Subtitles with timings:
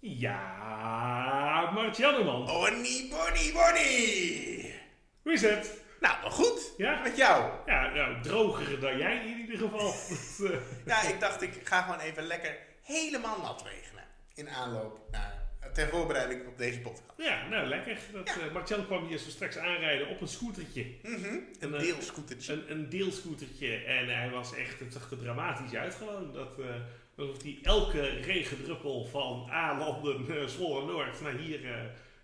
[0.00, 2.44] Ja, Martjan man.
[2.46, 4.74] Bonnie, Bonnie, Bonnie!
[5.22, 5.84] Hoe is het?
[6.00, 6.72] Nou, wel goed.
[6.76, 7.02] Ja?
[7.02, 7.50] Met jou.
[7.66, 9.94] Ja, nou, droger dan jij in ieder geval.
[10.50, 14.04] Eh, Ja, ik dacht ik ga gewoon even lekker helemaal nat regenen.
[14.34, 17.12] In aanloop naar, ter voorbereiding op deze podcast.
[17.16, 17.98] ja, nou lekker.
[18.12, 18.46] Dat, Ja.
[18.46, 20.86] eh, Martjan kwam hier zo straks aanrijden op een scootertje.
[21.02, 21.24] Mhm.
[21.24, 22.52] Een En, eh, deelscootertje.
[22.52, 23.74] Een, een deelscootertje.
[23.76, 26.32] En hij was echt, het zag er dramatisch uit gewoon.
[26.32, 26.74] Dat, eh
[27.16, 31.60] alsof hij elke regendruppel van A-landen, uh, Zwolle Noord, naar hier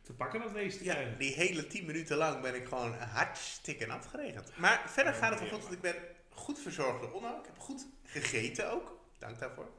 [0.02, 1.18] te pakken had te Ja, krijgen.
[1.18, 4.52] die hele 10 minuten lang ben ik gewoon hartstikke nat geregend.
[4.56, 5.94] Maar verder gaat het wel goed, want ik ben
[6.34, 7.28] goed verzorgd door Onno.
[7.38, 8.98] Ik heb goed gegeten ook.
[9.18, 9.70] Dank daarvoor.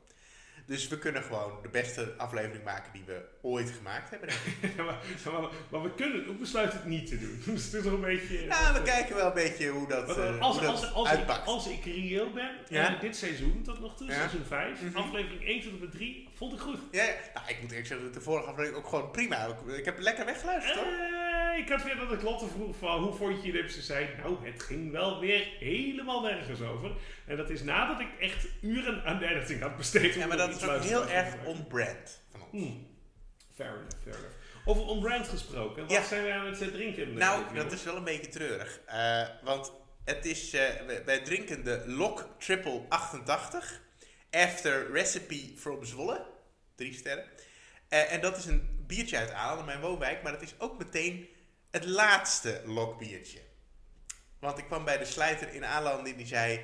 [0.66, 4.30] Dus we kunnen gewoon de beste aflevering maken die we ooit gemaakt hebben.
[4.30, 4.36] ik.
[4.78, 4.98] Ja, maar,
[5.32, 7.42] maar, maar we kunnen ook besluiten het niet te doen.
[7.54, 8.46] Dus het is nog een beetje...
[8.46, 11.12] Ja, we kijken wel een beetje hoe dat, eh, eh, als, hoe dat als, als,
[11.12, 11.48] ik, uitpakt.
[11.48, 12.98] als ik reëel ben, Ja.
[13.00, 14.14] dit seizoen tot nog toe, Ja.
[14.14, 14.98] seizoen 5, Mhm.
[14.98, 16.80] aflevering 1 tot en met 3, vond ik goed.
[16.92, 17.06] Ja.
[17.34, 19.46] Nou, ik moet eerlijk zeggen dat de vorige aflevering ook gewoon prima.
[19.68, 20.86] Ik, ik heb lekker weggeluisterd hoor.
[21.58, 23.62] Ik had weer dat ik Lotte vroeg van hoe vond je?
[23.62, 26.92] En ze zei, nou het ging wel weer helemaal nergens over.
[27.26, 30.14] En dat is nadat ik echt uren aan de editing had besteed.
[30.14, 32.52] Ja, maar dat is ook heel erg on-brand van ons.
[32.52, 32.88] Hmm.
[33.56, 34.36] Fair enough, fair enough.
[34.66, 36.04] Over on-brand gesproken, wat Ja.
[36.04, 37.14] zijn wij aan het eh, drinken?
[37.14, 38.80] Nou, dat is wel een beetje treurig.
[38.86, 39.72] Eh, want
[40.06, 40.62] het is, eh,
[41.06, 43.82] wij, drinken de Lok Triple 88.
[44.32, 46.26] After Recipe from Zwolle.
[46.76, 47.26] Drie sterren.
[47.90, 50.24] En dat is een biertje uit Aalen, mijn woonwijk.
[50.24, 51.28] Maar het is ook meteen
[51.74, 53.40] het laatste lokbiertje.
[54.40, 56.62] Want ik kwam bij de slijter in Aalen en die zei...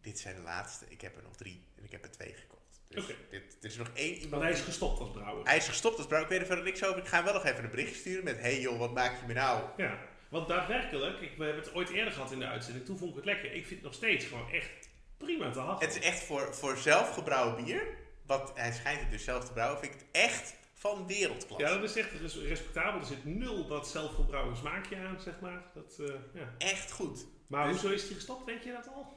[0.00, 0.84] Dit zijn de laatste.
[0.88, 1.64] Ik heb er nog drie.
[1.76, 2.80] En ik heb er twee gekocht.
[2.88, 4.30] Dus dit, er is nog één iemand...
[4.30, 5.46] Want hij is gestopt als brouwer.
[5.46, 6.22] hij is gestopt als brouw.
[6.22, 6.98] Ik weet er verder niks over.
[6.98, 8.38] Ik ga hem wel nog even een bericht sturen met...
[8.38, 9.62] Hey joh, wat maak je me nou?
[9.76, 13.10] Ja, want daadwerkelijk, ik, we hebben het ooit eerder gehad in de uitzending, toen vond
[13.10, 13.52] ik het lekker.
[13.52, 15.86] Ik vind het nog steeds gewoon echt prima te happen.
[15.86, 17.86] Het is echt voor, voor zelfgebrouwen bier.
[18.26, 19.78] Wat hij schijnt het dus zelf te brouwen.
[19.80, 20.54] Vind ik het echt
[20.90, 21.66] van wereldklasse.
[21.66, 23.00] Ja, dat is echt res- respectabel.
[23.00, 25.62] Er zit nul dat zelfgebrouwen smaakje aan, zeg maar.
[25.74, 26.54] Dat, eh, ja.
[26.58, 27.26] Echt goed.
[27.46, 29.15] Maar Dus- hoezo is die gestopt, weet je dat al?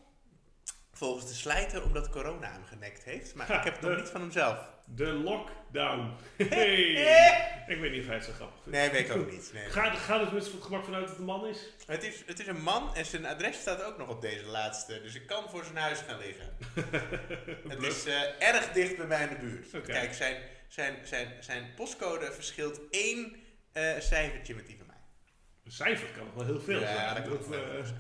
[0.99, 3.35] Volgens de slijter omdat corona hem genekt heeft.
[3.35, 4.57] Maar Ha, ik heb het nog niet van hemzelf.
[4.85, 6.13] De lockdown.
[6.49, 6.83] Hey.
[7.67, 8.77] ik weet niet of hij het zo grappig vindt.
[8.77, 9.49] Nee, weet ik ook niet.
[9.53, 9.69] Nee.
[9.69, 11.73] Ga, ga er tenminste voor het gemak vanuit dat het een man is.
[11.85, 15.01] Het, is, het is een man en zijn adres staat ook nog op deze laatste.
[15.01, 16.57] Dus ik kan voor zijn huis gaan liggen.
[17.73, 19.83] Het is eh, erg dicht bij mij in de buurt.
[19.85, 23.35] Kijk, zijn, zijn, zijn, zijn postcode verschilt één
[23.71, 24.95] eh, cijfertje met die van mij.
[25.65, 27.29] Een cijfer kan nog wel heel veel Ja, zijn.
[27.29, 27.93] dat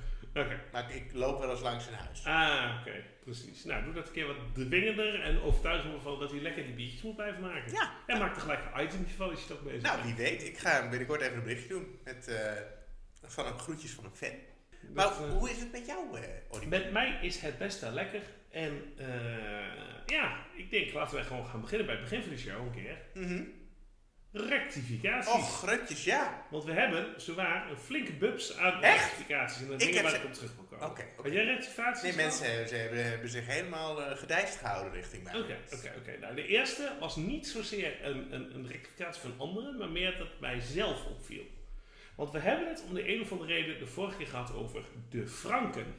[0.71, 2.25] Maar ik loop wel eens langs zijn huis.
[2.25, 3.03] Ah, oké.
[3.23, 3.63] Precies.
[3.63, 6.73] Nou, doe dat een keer wat dwingender en overtuig hem ervan dat hij lekker die
[6.73, 7.71] biertjes moet blijven maken.
[7.71, 7.91] Ja.
[8.07, 10.17] En maak er gelijk een itemje van als je toch bezig Nou, bent.
[10.17, 10.43] wie weet.
[10.47, 11.99] Ik ga hem binnenkort even een berichtje doen.
[12.03, 12.51] Met eh,
[13.23, 14.37] van een groetjes van een fan.
[14.81, 16.69] Dat, Maar eh, hoe is het met jou, eh Olivier?
[16.69, 18.21] Met mij is het best wel lekker.
[18.51, 18.93] En
[20.05, 22.71] ja, ik denk laten we gewoon gaan beginnen bij het begin van de show een
[22.71, 22.97] keer.
[23.13, 23.43] Mhm.
[24.31, 25.33] Rectificaties.
[25.33, 26.45] Och, grutjes, ja.
[26.49, 29.03] Want we hebben zowaar een flinke bubs aan Echt?
[29.03, 29.61] rectificaties.
[29.61, 30.89] En Ik dingen waar ik op terug wil komen.
[30.89, 31.05] Oké.
[31.15, 32.03] Had jij rectificaties?
[32.03, 35.39] Nee, mensen ze hebben, hebben zich helemaal gedijst gehouden richting mij.
[35.39, 36.17] Oké, oké, oké.
[36.19, 40.27] Nou, de eerste was niet zozeer een, een, een rectificatie van anderen, maar meer dat
[40.27, 41.43] het mijzelf opviel.
[42.15, 44.83] Want we hebben het om de een of andere reden de vorige keer gehad over
[45.09, 45.95] de Franken.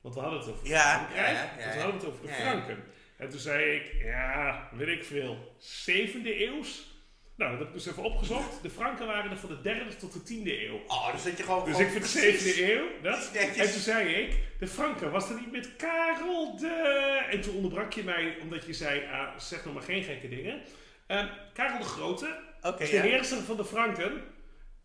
[0.00, 2.26] Want we hadden het over Ja, Frankrijk, ja, ja, en toen hadden we het over
[2.26, 2.42] de ja, ja.
[2.50, 2.84] Franken.
[3.16, 6.96] En toen zei ik, ja, weet ik veel, zevende eeuws?
[7.38, 8.62] Nou, dat heb ik dus even opgezocht.
[8.62, 10.80] De Franken waren er van de derde tot de tiende eeuw.
[10.86, 11.64] Oh, dus dat je gewoon...
[11.64, 13.30] Dus ik vind de precies- zevende eeuw, dat.
[13.34, 17.26] En toen zei ik, de Franken, was dat niet met Karel de...
[17.30, 20.60] En toen onderbrak je mij, omdat je zei, ah, zeg nog maar geen gekke dingen.
[21.06, 23.02] Ehm, Karel de Grote Oké, was de ja.
[23.02, 24.22] heerser van de Franken.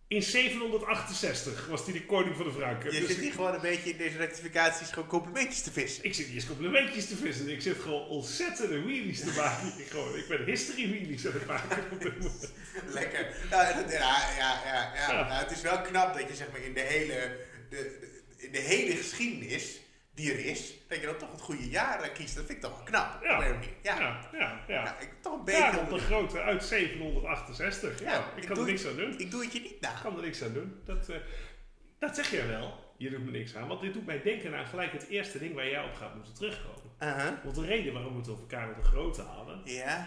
[0.07, 2.93] In 768 was hij de koning van de Franken.
[2.93, 6.03] Je Dus zit ik- hier gewoon een beetje in deze rectificaties gewoon complimentjes te vissen.
[6.03, 7.49] ik zit hier eens complimentjes te vissen.
[7.49, 9.73] Ik zit gewoon ontzettende wheelies te maken.
[9.77, 11.83] ik, gewoon, ik ben history wheelies aan het maken.
[12.99, 13.35] Lekker.
[13.49, 15.11] Nou, dat- ja, ja, ja, ja.
[15.13, 15.27] Ja.
[15.27, 17.37] Nou, het is wel knap dat je zeg maar in de hele,
[17.69, 19.79] de, de, in de hele geschiedenis
[20.13, 22.35] die er is, dat je dan toch het goede jaar eh, kiest.
[22.35, 23.23] Dat vind ik toch wel knap.
[23.23, 23.37] Ja.
[23.37, 23.63] Op.
[23.81, 23.99] Ja.
[23.99, 24.63] ja, ja.
[24.67, 24.99] ja.
[24.99, 25.79] Ik toch een beetje...
[25.79, 27.99] Onder de Grote uit 768.
[27.99, 29.19] Ja, Ja, ik ik kan er niks aan doen.
[29.19, 29.89] Ik doe het je niet na.
[29.89, 30.81] Ik kan er niks aan doen.
[30.85, 31.17] Dat, eh,
[31.99, 32.82] dat zeg jij wel.
[32.97, 33.67] Je doet me niks aan.
[33.67, 36.33] Want dit doet mij denken aan gelijk het eerste ding waar jij op gaat moeten
[36.33, 36.81] terugkomen.
[36.99, 37.31] Uh-huh.
[37.43, 39.61] Want de reden waarom we het over Karel de Grote hadden,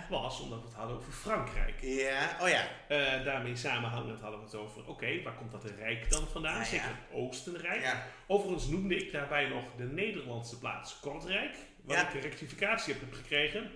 [0.08, 1.74] was omdat we het hadden over Frankrijk.
[1.80, 2.36] Ja.
[2.40, 2.66] Oh ja.
[2.88, 6.58] Eh, daarmee samenhangend hadden we het over, oké, waar komt dat rijk dan vandaan?
[6.60, 6.64] Ah.
[6.64, 7.80] Zeker het Oostenrijk.
[7.82, 8.06] Ja.
[8.26, 12.08] Overigens noemde ik daarbij nog de Nederlandse plaats Kortrijk, waar Ja.
[12.08, 13.70] ik een rectificatie heb gekregen.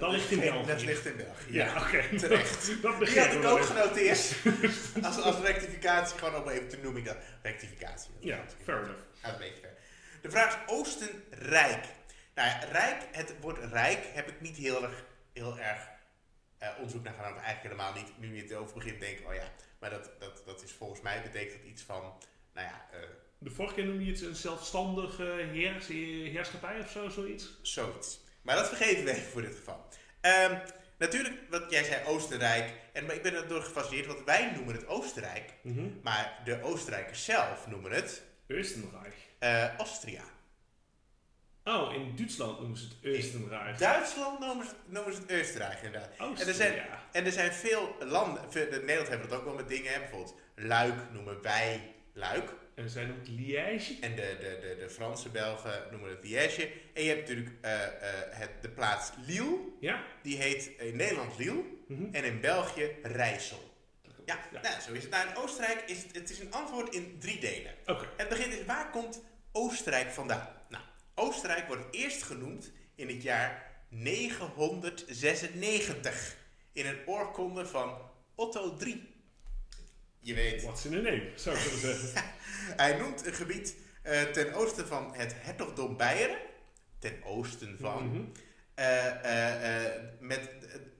[0.00, 0.66] Dat ligt in België.
[0.66, 1.52] Dat ligt in België.
[1.52, 2.08] Ja, oké.
[2.18, 2.72] Terecht.
[2.82, 4.34] Dat Die had ik ook genoteerd.
[5.06, 7.16] als, als rectificatie, gewoon om even te noemen ik dat.
[7.42, 8.10] Rectificatie.
[8.20, 9.00] Ja, fair enough.
[9.20, 9.76] Gaat een beetje ver.
[10.22, 11.84] De vraag is Oostenrijk.
[12.34, 15.88] Nou ja, rijk, het woord rijk heb ik niet heel erg, heel erg
[16.58, 17.32] eh, onderzoek naar gedaan.
[17.32, 18.18] Eigenlijk helemaal niet.
[18.18, 19.52] Nu je het over begint, denk ik, oh ja.
[19.78, 22.02] Maar dat, dat, dat is volgens mij betekent dat iets van,
[22.54, 22.98] nou ja, eh,
[23.38, 27.58] De vorige keer noemde je het een zelfstandige heers, heerschappij of zo, zoiets.
[27.62, 28.28] zoiets.
[28.42, 29.86] Maar dat vergeten we even voor dit geval.
[30.20, 30.58] Ehm,
[30.98, 32.72] natuurlijk, wat jij zei, Oostenrijk.
[32.92, 35.52] En, maar ik ben er door gefascineerd, want wij noemen het Oostenrijk.
[36.02, 39.14] Maar de Oostenrijkers zelf noemen het Oostenrijk.
[39.38, 40.22] eh Austria.
[41.64, 43.78] Oh, in Duitsland noemen ze het Oostenrijk.
[43.78, 46.10] Duitsland noemen ze, noemen ze het Oostenrijk inderdaad.
[46.40, 46.72] En er zijn,
[47.12, 49.92] en er zijn veel landen, in Nederland hebben we dat ook wel met dingen.
[49.92, 49.98] Hè?
[49.98, 52.52] Bijvoorbeeld Luik noemen wij Luik.
[52.74, 53.96] En zij noemt Liège.
[54.00, 56.70] En de, de, de, de Franse Belgen noemen het Liège.
[56.94, 57.90] En je hebt natuurlijk eh, eh,
[58.30, 59.58] het, de plaats Lille.
[59.80, 60.04] Ja.
[60.22, 61.62] Die heet in Nederland Lille.
[61.88, 62.14] Mhm.
[62.14, 63.68] En in België Rijssel.
[64.26, 64.60] Ja, Ja.
[64.60, 65.10] Nou, zo is het.
[65.10, 67.74] Nou, in Oostenrijk is het, het is een antwoord in drie delen.
[67.86, 68.08] Oké.
[68.16, 69.22] Het begint is, waar komt
[69.52, 70.48] Oostenrijk vandaan?
[70.68, 70.84] Nou,
[71.14, 76.36] Oostenrijk wordt eerst genoemd in het jaar 996
[76.72, 77.98] in een oorkonde van
[78.34, 79.09] Otto III.
[80.20, 82.32] Je weet, What's in a name, zou ik willen zeggen.
[82.82, 86.38] hij noemt een gebied eh, ten oosten van het hertogdom Beieren,
[86.98, 88.22] ten oosten van, Mhm.
[88.74, 90.50] eh, eh, eh, met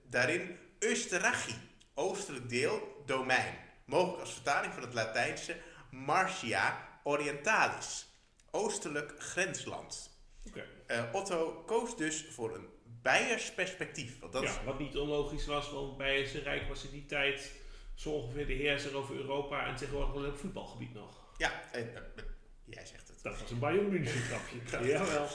[0.03, 1.47] daarin Österreich,
[1.93, 3.53] oostelijk deel, domein.
[3.85, 5.55] Mogelijk als vertaling van het Latijnse
[5.91, 8.05] Marcia Orientalis,
[8.51, 10.09] oostelijk grensland.
[10.47, 10.63] Oké.
[10.87, 12.67] Eh, Otto koos dus voor een
[13.01, 14.19] Beiers perspectief.
[14.19, 17.51] Want dat Ja, wat niet onlogisch was, want bij zijn rijk was in die tijd
[18.01, 21.17] zo ongeveer de heerser over Europa en tegenwoordig wel op voetbalgebied nog.
[21.37, 21.81] ja, eh,
[22.65, 23.23] jij zegt het.
[23.23, 24.87] Dat was een Bayern München grapje.
[24.91, 25.27] Jawel.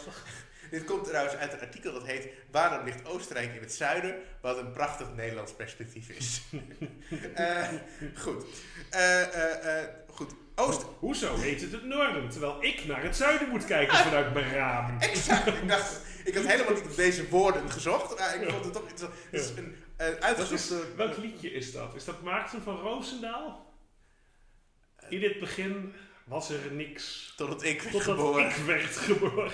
[0.71, 4.15] Dit komt trouwens uit een artikel dat heet Waarom ligt Oostenrijk in het zuiden?
[4.41, 6.41] Wat een prachtig Nederlands perspectief is.
[7.35, 7.69] Eh,
[8.15, 8.45] goed.
[8.91, 10.35] Eh, goed.
[10.55, 10.83] Oost.
[10.99, 14.99] Hoezo heet het het noorden, terwijl ik naar het zuiden moet kijken vanuit mijn raam?
[15.01, 15.47] Exact.
[15.47, 18.19] Ik dacht, ik had helemaal niet op deze woorden gezocht.
[18.19, 19.09] Maar ik vond het toch.
[19.31, 21.95] Het is een eh, is, welk liedje is dat?
[21.95, 23.75] Is dat Maarten van Roosendaal?
[25.09, 25.93] In dit begin
[26.25, 27.33] was er niks.
[27.37, 28.49] Totdat ik werd Totdat geboren.
[28.49, 29.53] ik werd geboren.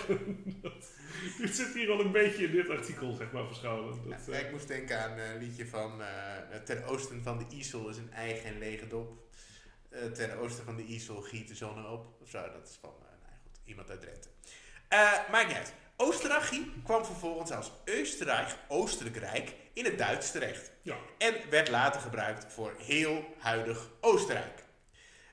[1.44, 4.08] Zit hier al een beetje in dit artikel, zeg maar, verscholen.
[4.08, 7.44] Dat, Ja, eh, ik moest denken aan een liedje van eh, Ten oosten van de
[7.56, 9.22] IJssel is een eigen en lege dop.
[9.88, 12.06] Eh, ten oosten van de IJssel giet de zon op.
[12.22, 14.28] Of zo, dat is van eh, nou goed, iemand uit Drenthe.
[14.88, 15.74] Eh maakt niet uit.
[16.02, 17.70] Oostenrijk kwam vervolgens als
[18.00, 20.70] Oostenrijk, Oostelijk Rijk, in het Duits terecht.
[20.82, 20.96] ja.
[21.18, 24.64] En werd later gebruikt voor heel huidig Oostenrijk.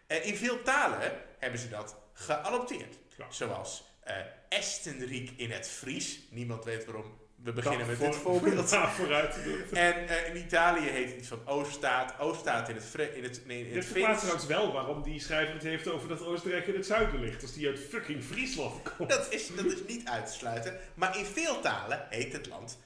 [0.07, 2.95] Eh, in veel talen hebben ze dat geadopteerd.
[3.17, 3.31] Ja.
[3.31, 4.15] Zoals eh
[4.49, 6.19] Estenriek in het Fries.
[6.29, 8.69] Niemand weet waarom we beginnen met dit voorbeeld.
[8.79, 9.77] Ja, vooruit te doen.
[9.77, 12.19] En eh, in Italië heet het iets van Ooststaat.
[12.19, 14.19] Ooststaat in het, Fre- in het, nee, in Dit verklaart Fins.
[14.19, 17.41] trouwens wel waarom die schrijver het heeft over dat Oostenrijk in het zuiden ligt.
[17.41, 19.09] Als die uit fucking Friesland komt.
[19.09, 20.79] Dat is, dat is niet uit te sluiten.
[20.93, 22.77] Maar in veel talen heet het land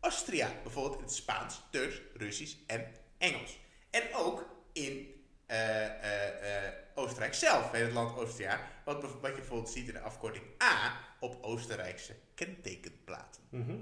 [0.00, 0.50] Austria.
[0.62, 2.86] Bijvoorbeeld in het Spaans, Turks, Russisch en
[3.18, 3.58] Engels.
[3.90, 5.14] En ook in
[5.46, 8.60] eh, eh, Oostenrijk zelf heet het land Austria.
[8.84, 13.42] Wat, wat je bijvoorbeeld ziet in de afkorting A op Oostenrijkse kentekenplaten.
[13.50, 13.74] Mhm.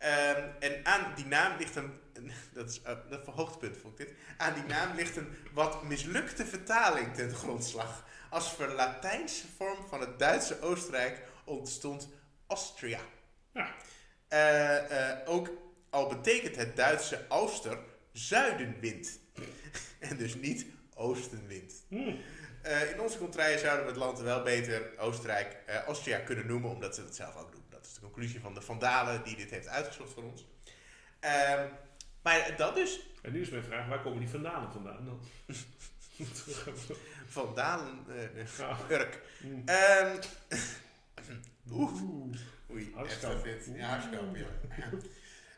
[0.00, 4.16] Ehm, en aan die naam ligt een, een- dat is dat hoogtepunt vond ik dit,
[4.36, 8.04] aan die naam ligt een wat mislukte vertaling ten grondslag.
[8.30, 12.08] Als voor Latijnse vorm van het Duitse Oostenrijk ontstond
[12.46, 13.00] Austria.
[13.52, 13.74] Ja.
[14.28, 15.50] Eh, eh, ook
[15.90, 17.78] al betekent het Duitse Auster
[18.12, 19.18] zuidenwind.
[19.98, 21.72] en dus niet oostenwind.
[21.88, 22.14] Hm.
[22.62, 26.70] Eh, in onze contraien zouden we het land wel beter Oostenrijk, eh Austria kunnen noemen,
[26.70, 27.59] omdat ze dat zelf ook doen.
[28.00, 30.46] De conclusie van de Vandalen die dit heeft uitgezocht voor ons.
[31.20, 31.66] Ehm,
[32.22, 35.20] maar dat dus, En nu is mijn vraag, waar komen die vandalen vandaan dan?
[37.28, 38.04] Vandalen,
[38.58, 38.78] Ja.
[38.90, 39.20] Urk.
[39.64, 40.16] Ehm,
[41.72, 42.02] Oeh,
[42.70, 43.38] oei, Hartstikke.
[43.38, 43.70] fit.
[43.76, 44.24] Ja, hartstikke.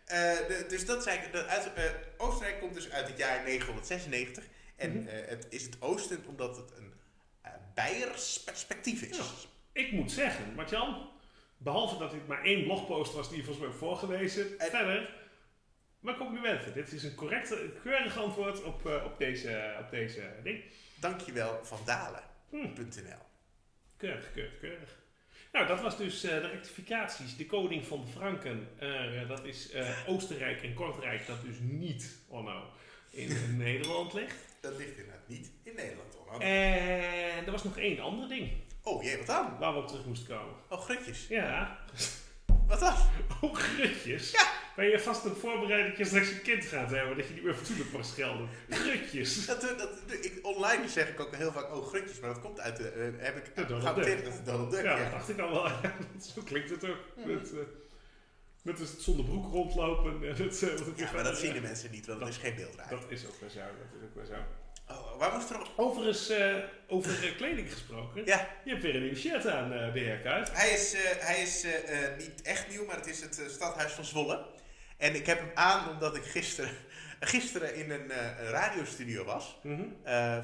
[0.04, 1.70] Eh, de- dus dat zei ik, dat uit,
[2.16, 4.44] Oostenrijk komt dus uit het jaar 996.
[4.76, 5.06] En Mhm.
[5.08, 6.92] het is het oosten omdat het een
[7.42, 9.16] eh Beiers perspectief is.
[9.16, 9.24] Ja.
[9.72, 11.10] Ik moet zeggen, Martjan,
[11.62, 15.14] behalve dat dit maar één blogpost was die je volgens mij hebt voorgelezen, En- verder,
[16.00, 16.72] maar complimenten.
[16.74, 20.62] Dit is een correcte, keurig antwoord op, eh, op, deze, op deze ding.
[21.00, 22.60] Dankjewel, vandalen.nl.
[22.60, 23.26] Hm.
[23.96, 25.00] Keurig, keurig, keurig.
[25.52, 27.36] Nou, dat was dus eh, de rectificaties.
[27.36, 29.72] De koning van de Franken, eh, dat is
[30.06, 32.64] Oostenrijk en Kortrijk, dat dus niet, oh nou,
[33.10, 34.36] in Nederland ligt.
[34.60, 36.14] Dat ligt inderdaad niet in Nederland.
[36.14, 36.40] hoor.
[36.40, 38.50] En er was nog één ander ding
[38.82, 39.58] Oh jee, wat dan?
[39.58, 40.54] waar we op terug moesten komen.
[40.68, 41.26] Oh, grutjes.
[41.28, 41.78] Ja,
[42.68, 42.94] Wat dan?
[43.40, 44.30] oh, grutjes.
[44.30, 47.26] Ja, Ben je vast aan het voorbereiden dat je straks een kind gaat hebben, dat
[47.28, 48.48] je niet meer fatsoenlijk mag schelden?
[48.70, 49.46] Grutjes.
[49.46, 49.90] Dat, dat, dat-
[50.24, 53.24] ik, online zeg ik ook heel vaak, oh grutjes, maar dat komt uit de, eh,
[53.24, 54.34] heb ik De Donald geadopteerd, Duck.
[54.34, 55.02] dat Donald Duck, Ja, ja.
[55.02, 55.68] dat dacht ik al wel.
[56.34, 56.98] Zo klinkt het ook.
[57.26, 57.58] Met, eh,
[58.62, 60.28] met dus zonder broek rondlopen.
[60.28, 62.36] en het, eh, wat het Ja, maar dat zien de mensen niet, want er is
[62.36, 63.58] geen beeld Dat is ook wel zo.
[63.58, 64.34] Dat is ook wel zo.
[64.92, 65.68] Oh, waar moest er nog...
[65.76, 66.32] Overigens,
[66.88, 68.24] over eh, kleding gesproken.
[68.24, 70.50] Ja, Je hebt weer een nieuw shirt aan, Kuit.
[70.52, 71.66] hij is, hij is
[72.18, 74.46] niet echt nieuw, maar het is het stadhuis van Zwolle.
[74.96, 76.70] En ik heb hem aan omdat ik gisteren,
[77.20, 78.10] gisteren in een
[78.50, 79.82] radiostudio was Mhm.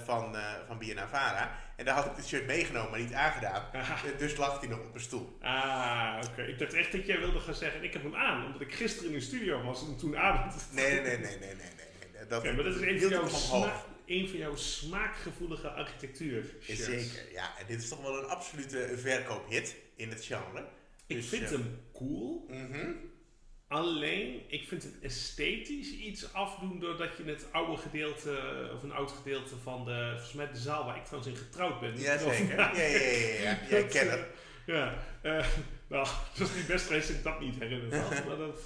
[0.05, 0.37] van,
[0.67, 1.59] van BNA-Vara.
[1.77, 3.63] En daar had ik dit shirt meegenomen, maar niet aangedaan.
[3.73, 5.39] Eh, Dus lag hij nog op mijn stoel.
[5.41, 6.43] Ah, oké.
[6.43, 9.09] Ik dacht echt dat jij wilde gaan zeggen, ik heb hem aan, omdat ik gisteren
[9.13, 10.53] in de studio was en toen aan.
[10.71, 11.55] Nee, nee, nee, nee, nee, nee.
[12.13, 12.27] nee.
[12.29, 13.29] Dat, maar dat is een van, jouw
[14.09, 16.85] een van jouw smaakgevoelige architectuur shirts.
[16.85, 17.59] Zeker, ja.
[17.59, 20.65] En dit is toch wel een absolute verkoophit in het genre.
[21.07, 22.91] Ik Dus, vind eh, hem cool, Mhm.
[23.69, 29.11] alleen ik vind het esthetisch iets afdoen doordat je het oude gedeelte, of een oud
[29.11, 31.99] gedeelte van de, volgens mij de zaal waar ik trouwens in getrouwd ben.
[32.01, 32.83] Ja, ja, ja, ja,
[33.43, 33.59] ja.
[33.71, 34.27] Jij kent eh, het.
[34.67, 35.47] Ja, eh,
[35.89, 36.07] nou,
[36.39, 37.89] dat is niet best dat ik dat niet herinner.
[38.29, 38.65] maar, dat,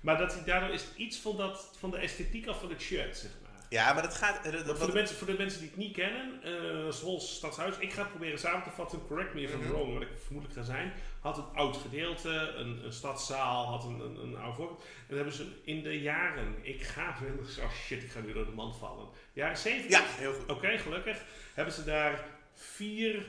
[0.00, 3.16] maar dat hij daardoor is iets van, dat, van de esthetiek af van het shirt,
[3.16, 3.47] zeg maar.
[3.68, 4.44] Ja, maar dat gaat...
[4.66, 7.92] dat- voor, de mensen, voor de mensen die het niet kennen, eh Zwols Stadshuis, ik
[7.92, 9.68] ga het proberen samen te vatten, correct me if I'm Mhm.
[9.70, 14.00] wrong, wat ik vermoedelijk ga zijn, had een oud gedeelte, een, een stadszaal, had een,
[14.00, 14.80] een, een oud voorbeeld.
[14.82, 18.32] En dan hebben ze in de jaren, ik ga eens, oh shit, ik ga nu
[18.32, 19.08] door de mand vallen.
[19.32, 19.90] Jaren 70?
[19.90, 20.50] Ja, heel goed.
[20.50, 21.18] Oké, gelukkig.
[21.54, 23.26] Hebben ze daar vier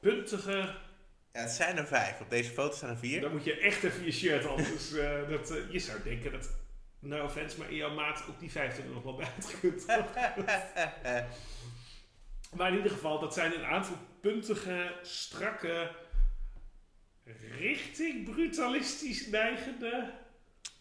[0.00, 0.74] puntige
[1.32, 2.20] Ja, het zijn er vijf.
[2.20, 3.20] Op deze foto staan er vier.
[3.20, 4.56] Dan moet je echt even je shirt aan.
[4.56, 6.50] Dus eh, dat, eh, je zou denken dat,
[7.08, 9.86] no offense, maar in jouw maat ook die 15 er nog wel bij had gekund.
[12.56, 15.90] maar in ieder geval, dat zijn een aantal puntige, strakke,
[17.58, 20.12] richting brutalistisch neigende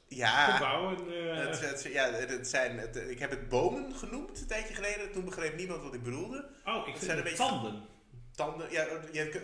[0.07, 0.97] ja, gebouwen.
[1.29, 1.37] eh.
[1.37, 5.11] het, het- ja het zijn, het- ik heb het bomen genoemd een tijdje geleden.
[5.11, 6.49] Toen begreep niemand wat ik bedoelde.
[6.65, 7.83] oh, ik het zijn het een beetje- tanden.
[8.35, 8.85] Tanden, ja,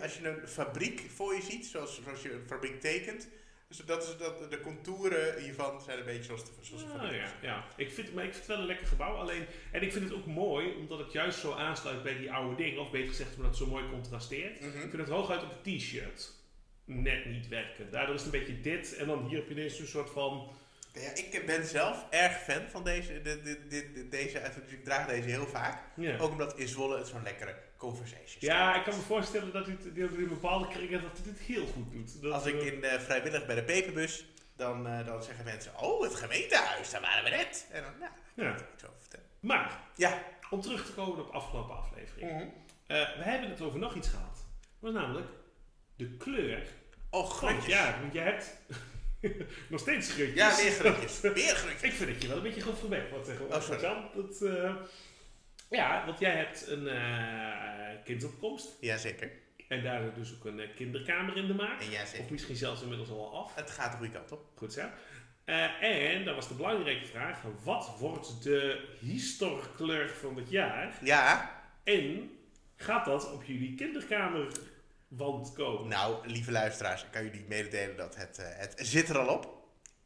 [0.02, 3.28] als je een fabriek voor je ziet, zoals, zoals je een fabriek tekent.
[3.76, 7.32] Dus dat is dat, de contouren hiervan zijn een beetje zoals, de, zoals Ah, ja,
[7.42, 7.64] ja.
[7.76, 9.14] Ik vind, maar ik vind het wel een lekker gebouw.
[9.14, 12.56] Alleen, en ik vind het ook mooi, omdat het juist zo aansluit bij die oude
[12.56, 12.80] dingen.
[12.80, 14.60] Of beter gezegd, omdat het zo mooi contrasteert.
[14.60, 14.68] Mhm.
[14.68, 16.32] Ik vind het hooguit op een t-shirt
[16.84, 17.90] net niet werken.
[17.90, 18.96] Daardoor is het een beetje dit.
[18.96, 20.50] En dan hier heb je ineens een soort van...
[20.92, 24.78] Ja, ik ben zelf erg fan van deze, de, de, de, de- deze uitdrukking.
[24.78, 25.82] Ik draag deze heel vaak.
[25.96, 26.18] Ja.
[26.18, 28.36] Ook omdat in Zwolle het zo'n lekkere conversation is.
[28.40, 32.22] ja, ik kan me voorstellen dat hij in bepaalde kringen dat dit heel goed doet.
[32.22, 35.78] Dat, Als ik eh, in eh, vrijwillig bij de peperbus, dan, eh, dan zeggen mensen,
[35.80, 37.66] oh, het gemeentehuis, daar waren we net.
[37.70, 38.52] En dan, ja, daar Ja.
[38.52, 39.26] ik iets over vertellen.
[39.40, 40.22] Maar, Ja.
[40.50, 42.30] om terug te komen op de afgelopen aflevering.
[42.32, 42.46] Mhm.
[42.86, 44.34] We hebben het over nog iets gehad.
[44.80, 45.26] Dat was namelijk
[45.96, 46.66] de kleur
[47.10, 47.66] Oh, grutjes.
[47.66, 48.00] jaar.
[48.00, 48.56] Want je hebt
[49.70, 50.36] nog steeds grutjes.
[50.36, 51.20] Ja, weer grutjes.
[51.20, 51.82] Weer grutjes.
[51.82, 53.70] Ik vind dat je wel een beetje goed voorbij wordt tegenwoordig.
[53.70, 53.80] Oh.
[53.80, 54.10] Jan.
[54.14, 54.74] Dat, eh,
[55.70, 58.76] ja, want jij hebt een eh kindopkomst.
[58.80, 59.30] Jazeker.
[59.68, 61.82] En daar dus ook een eh, kinderkamer in de maak.
[62.20, 63.54] Of misschien zelfs inmiddels al af.
[63.54, 64.44] Het gaat de goede kant op.
[64.54, 64.88] Goed zo.
[65.80, 70.98] En dan was de belangrijke vraag: wat wordt de historkleur van het jaar?
[71.02, 72.30] Ja, En
[72.76, 73.74] gaat dat op jullie
[75.54, 75.88] komen?
[75.88, 79.60] nou, lieve luisteraars, ik kan jullie mededelen dat het, eh, het zit er al op.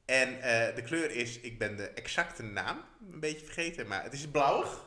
[0.04, 4.12] En eh, de kleur is, ik ben de exacte naam een beetje vergeten, maar het
[4.12, 4.84] is blauwig.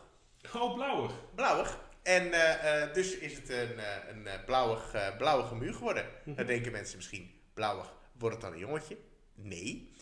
[0.56, 1.12] Oh, blauwer.
[1.36, 1.80] Blauwig.
[2.04, 6.06] En eh, dus is het een, een blauwig, blauwige muur geworden.
[6.26, 8.98] Dan denken mensen misschien, blauwig, wordt het dan een jongetje?
[9.36, 9.94] Nee.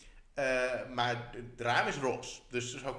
[0.94, 2.40] Maar het raam is roze.
[2.48, 2.92] Dus zo,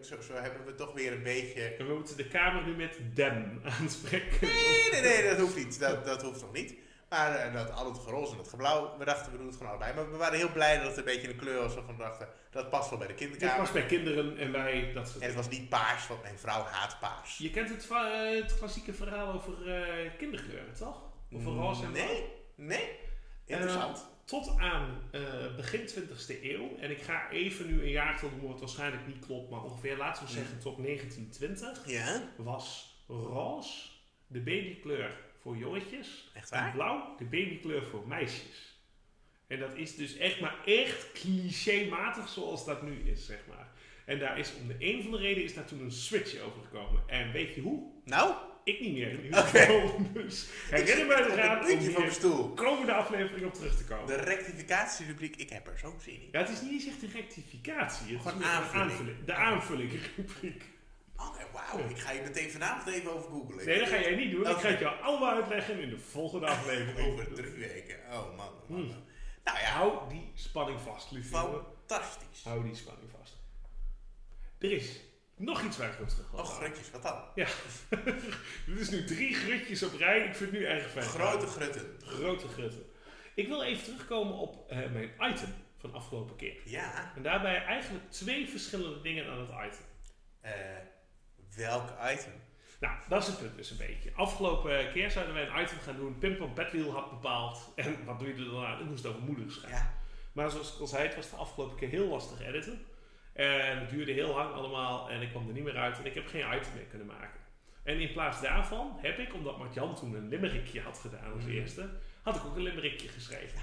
[0.00, 1.62] zo, zo hebben we toch weer een beetje...
[1.62, 4.48] En we moeten de kamer nu met dem aanspreken.
[4.48, 5.80] Nee, nee, nee, dat hoeft niet.
[5.80, 6.74] Dat, dat hoeft nog niet.
[7.08, 9.70] Maar eh, dat al het roze en het geblauw, we dachten we doen het gewoon
[9.70, 9.94] allebei.
[9.94, 12.28] Maar we waren heel blij dat het een beetje een kleur was waarvan we dachten,
[12.50, 13.58] dat past wel bij de Dit kinderkamer.
[13.58, 16.62] was bij kinderen en wij dat soort En het was niet paars, want mijn vrouw
[16.62, 17.38] haat paars.
[17.38, 21.02] Je kent het, eh, het klassieke verhaal over eh kinderkleuren, toch?
[21.32, 22.06] Over roze en blauw.
[22.06, 22.98] Nee, nee.
[23.46, 24.06] Interessant.
[24.26, 28.60] Tot aan eh, begin 20e eeuw, en ik ga even nu een jaartal noemen wat
[28.60, 33.88] waarschijnlijk niet klopt, maar ongeveer laten we zeggen tot 1920, ja, was roze
[34.26, 36.72] de babykleur voor jongetjes echt en waar?
[36.72, 38.80] blauw de babykleur voor meisjes.
[39.46, 43.68] En dat is dus echt maar echt clichématig zoals dat nu is, zeg maar.
[44.04, 46.62] En daar is om de een van de reden is daar toen een switch over
[46.62, 47.02] gekomen.
[47.06, 47.90] En weet je hoe?
[48.04, 48.34] Nou,
[48.66, 49.96] Ik niet meer in geval.
[50.12, 52.48] Dus herinner op eraan om puntje van hier mijn stoel.
[52.54, 54.06] komende aflevering op terug te komen.
[54.06, 56.28] De rectificatierubriek, ik heb er zo'n zin in.
[56.32, 58.12] Ja, het is niet eens echt een rectificatie.
[58.16, 58.90] Het Gewoon is aanvulling.
[58.90, 59.24] aanvulling.
[59.24, 60.64] De aanvulling rubriek.
[61.16, 61.88] Oké, wauw.
[61.88, 63.66] Ik ga je meteen vanavond even over googlen.
[63.66, 64.40] Nee, dat ga jij niet doen.
[64.48, 66.98] Ik ga het jou allemaal uitleggen in de volgende aflevering.
[67.12, 67.96] Over drie weken.
[68.12, 68.36] Oh man.
[68.36, 68.86] man, Hmm.
[68.86, 69.04] man.
[69.44, 72.42] Nou ja, Hou die spanning vast, lieve fantastisch.
[72.44, 73.36] Hou die spanning vast.
[74.58, 75.00] Er is
[75.36, 77.22] nog iets waar ik op terug wil Oh, grutjes, wat dan?
[78.66, 80.18] Dit is nu drie grutjes op rij.
[80.18, 81.04] Ik vind het nu erg fijn.
[81.04, 81.96] Grote grutten.
[82.04, 82.82] Grote grutten.
[83.34, 86.56] Ik wil even terugkomen op eh, mijn item van afgelopen keer.
[86.64, 87.12] Ja.
[87.16, 89.84] En daarbij eigenlijk twee verschillende dingen aan het item.
[90.40, 90.52] Eh,
[91.56, 92.32] welk item?
[92.80, 94.12] Nou, dat is het punt dus een beetje.
[94.14, 96.18] Afgelopen keer zouden wij een item gaan doen.
[96.18, 97.72] Pim van Bedwiel had bepaald.
[97.74, 98.80] En wat doe je er dan aan?
[98.80, 99.78] Ik moest het over moeder schrijven.
[99.78, 99.94] Ja.
[100.32, 102.84] Maar zoals ik al zei, het was de afgelopen keer heel lastig editen.
[103.36, 106.14] En het duurde heel lang allemaal en ik kwam er niet meer uit en ik
[106.14, 107.40] heb geen item meer kunnen maken.
[107.82, 111.52] En in plaats daarvan heb ik, omdat Martjan toen een limerickje had gedaan als Mhm.
[111.52, 111.88] eerste,
[112.22, 113.60] had ik ook een limerickje geschreven.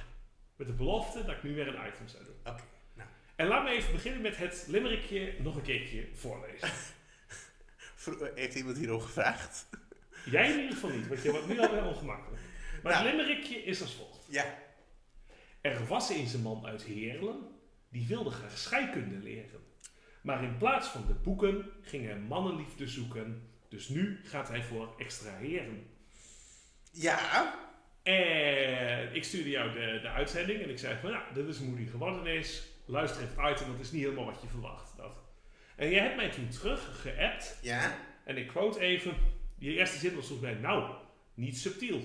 [0.55, 2.35] Met de belofte dat ik nu weer een item zou doen.
[2.53, 2.63] Oké,
[2.93, 3.09] nou.
[3.35, 6.69] En laat me even beginnen met het limerickje nog een keertje voorlezen.
[8.05, 9.69] Eh, Heeft iemand hierom gevraagd?
[10.25, 12.41] Jij in ieder geval niet, want je wordt nu alweer ongemakkelijk.
[12.83, 13.15] Maar het Nou.
[13.17, 14.25] limerickje is als volgt.
[14.29, 14.57] Ja.
[15.61, 17.52] Er was eens een man uit Heerlen,
[17.93, 19.61] die wilde graag scheikunde leren.
[20.21, 23.49] Maar in plaats van de boeken ging hij mannenliefde zoeken.
[23.69, 25.85] Dus nu gaat hij voor extraheren.
[26.91, 27.53] Ja.
[28.03, 31.75] En ik stuurde jou de, de uitzending en ik zei van, nou, dit is hoe
[31.75, 32.67] die geworden is.
[32.85, 34.97] Luister even uit en dat is niet helemaal wat je verwacht.
[34.97, 35.23] Dat.
[35.75, 37.97] En jij hebt mij toen terug geappt Ja.
[38.25, 39.13] en ik quote even,
[39.55, 40.95] die eerste zin was volgens mij, nou,
[41.33, 42.01] niet subtiel.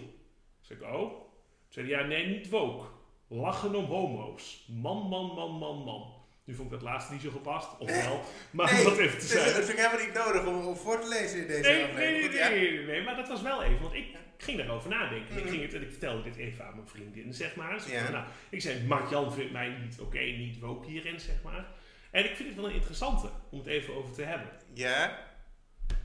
[0.61, 1.11] Zeg ik, oh?
[1.11, 1.27] Toen
[1.69, 2.87] zei hij, ja, nee, niet woke.
[3.29, 4.65] Lachen om homo's.
[4.69, 6.17] Man, man, man, man, man.
[6.45, 8.21] Nu vond ik dat laatste niet zo gepast, of wel,
[8.51, 9.55] maar om dat even te zeggen.
[9.55, 11.85] dat vind ik helemaal niet nodig om, om voor te lezen in deze Nee, nee,
[11.91, 12.33] aflevering.
[12.33, 14.07] nee, nee, nee, nee, maar dat was wel even, want ik
[14.39, 15.37] ging daarover nadenken.
[15.37, 15.49] Ik, Mhm.
[15.53, 17.81] ging het, en ik vertelde dit even aan mijn vriendin, zeg maar.
[17.81, 18.03] Ze Ja.
[18.05, 21.67] van, nou, ik zei, Mark-Jan vindt mij niet oké, niet woke hierin, zeg maar.
[22.11, 24.49] En ik vind het wel een interessante om het even over te hebben.
[24.75, 25.19] Ja.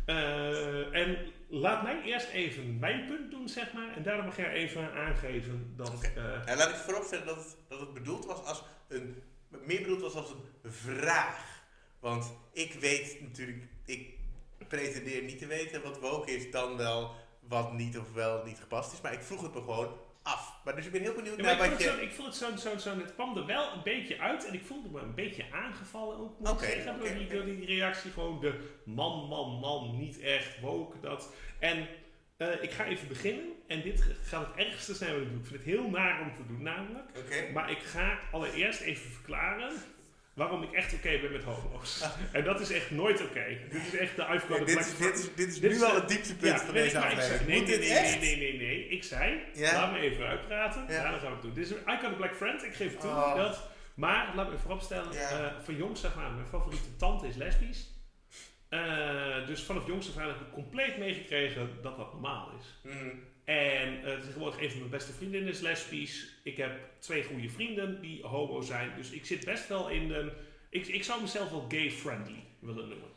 [0.05, 1.17] Eh, en
[1.47, 3.95] laat mij eerst even mijn punt doen, zeg maar.
[3.95, 6.11] En daarna mag jij even aangeven dat...
[6.15, 9.23] Eh, En laat ik vooropstellen dat het, dat het bedoeld was als een.
[9.65, 10.29] meer bedoeld was als
[10.61, 11.61] een vraag.
[11.99, 13.63] Want ik weet natuurlijk.
[13.85, 14.13] Ik
[14.67, 18.93] pretendeer niet te weten wat woke is, dan wel wat niet of wel niet gepast
[18.93, 19.01] is.
[19.01, 20.61] Maar ik vroeg het me gewoon af.
[20.63, 21.89] Maar dus ik ben heel benieuwd ja, naar ik, wat je.
[21.89, 24.53] zo, ik vond het zo, zo, zo, het kwam er wel een beetje uit en
[24.53, 27.33] ik voelde me een beetje aangevallen ook, Oké, door, die, oké.
[27.35, 28.11] door die reactie.
[28.11, 31.33] Gewoon de man, man, man, niet echt, woke, dat.
[31.59, 31.87] En
[32.37, 35.39] eh, ik ga even beginnen en dit gaat het ergste zijn wat ik doe.
[35.39, 37.09] Ik vind het heel naar om te doen namelijk.
[37.17, 37.51] Oké.
[37.53, 39.71] Maar ik ga allereerst even verklaren
[40.33, 42.03] waarom ik echt oké ben met homo's.
[42.31, 43.57] En dat is echt nooit oké.
[43.69, 45.71] Dit is echt de I've got Ja, dit, black is, dit, is, dit is Dit
[45.71, 47.47] nu wel het dieptepunt van nee, deze aflevering.
[47.67, 48.87] Nee, nee, nee, nee, nee.
[48.87, 49.73] Ik zei, Ja?
[49.73, 50.81] laat me even uitpraten.
[50.81, 50.87] Ja.
[50.87, 51.53] Daarna gaan we het doen.
[51.53, 52.63] Dit is I Got a Black Friend.
[52.63, 53.09] Ik geef het toe.
[53.09, 53.35] Oh.
[53.35, 55.29] Dat, maar laat me vooropstellen, Ja.
[55.29, 57.91] eh, van jongs af aan, mijn favoriete tante is lesbisch.
[58.69, 62.91] Eh, dus vanaf jongs af aan heb ik compleet meegekregen dat dat normaal is.
[62.91, 63.07] Mhm.
[63.43, 66.27] En eh, tegenwoordig een van mijn beste vriendinnen is lesbisch.
[66.43, 68.91] Ik heb twee goede vrienden die homo zijn.
[68.95, 70.31] Dus ik zit best wel in een...
[70.69, 73.07] Ik, ik zou mezelf wel gay-friendly willen noemen.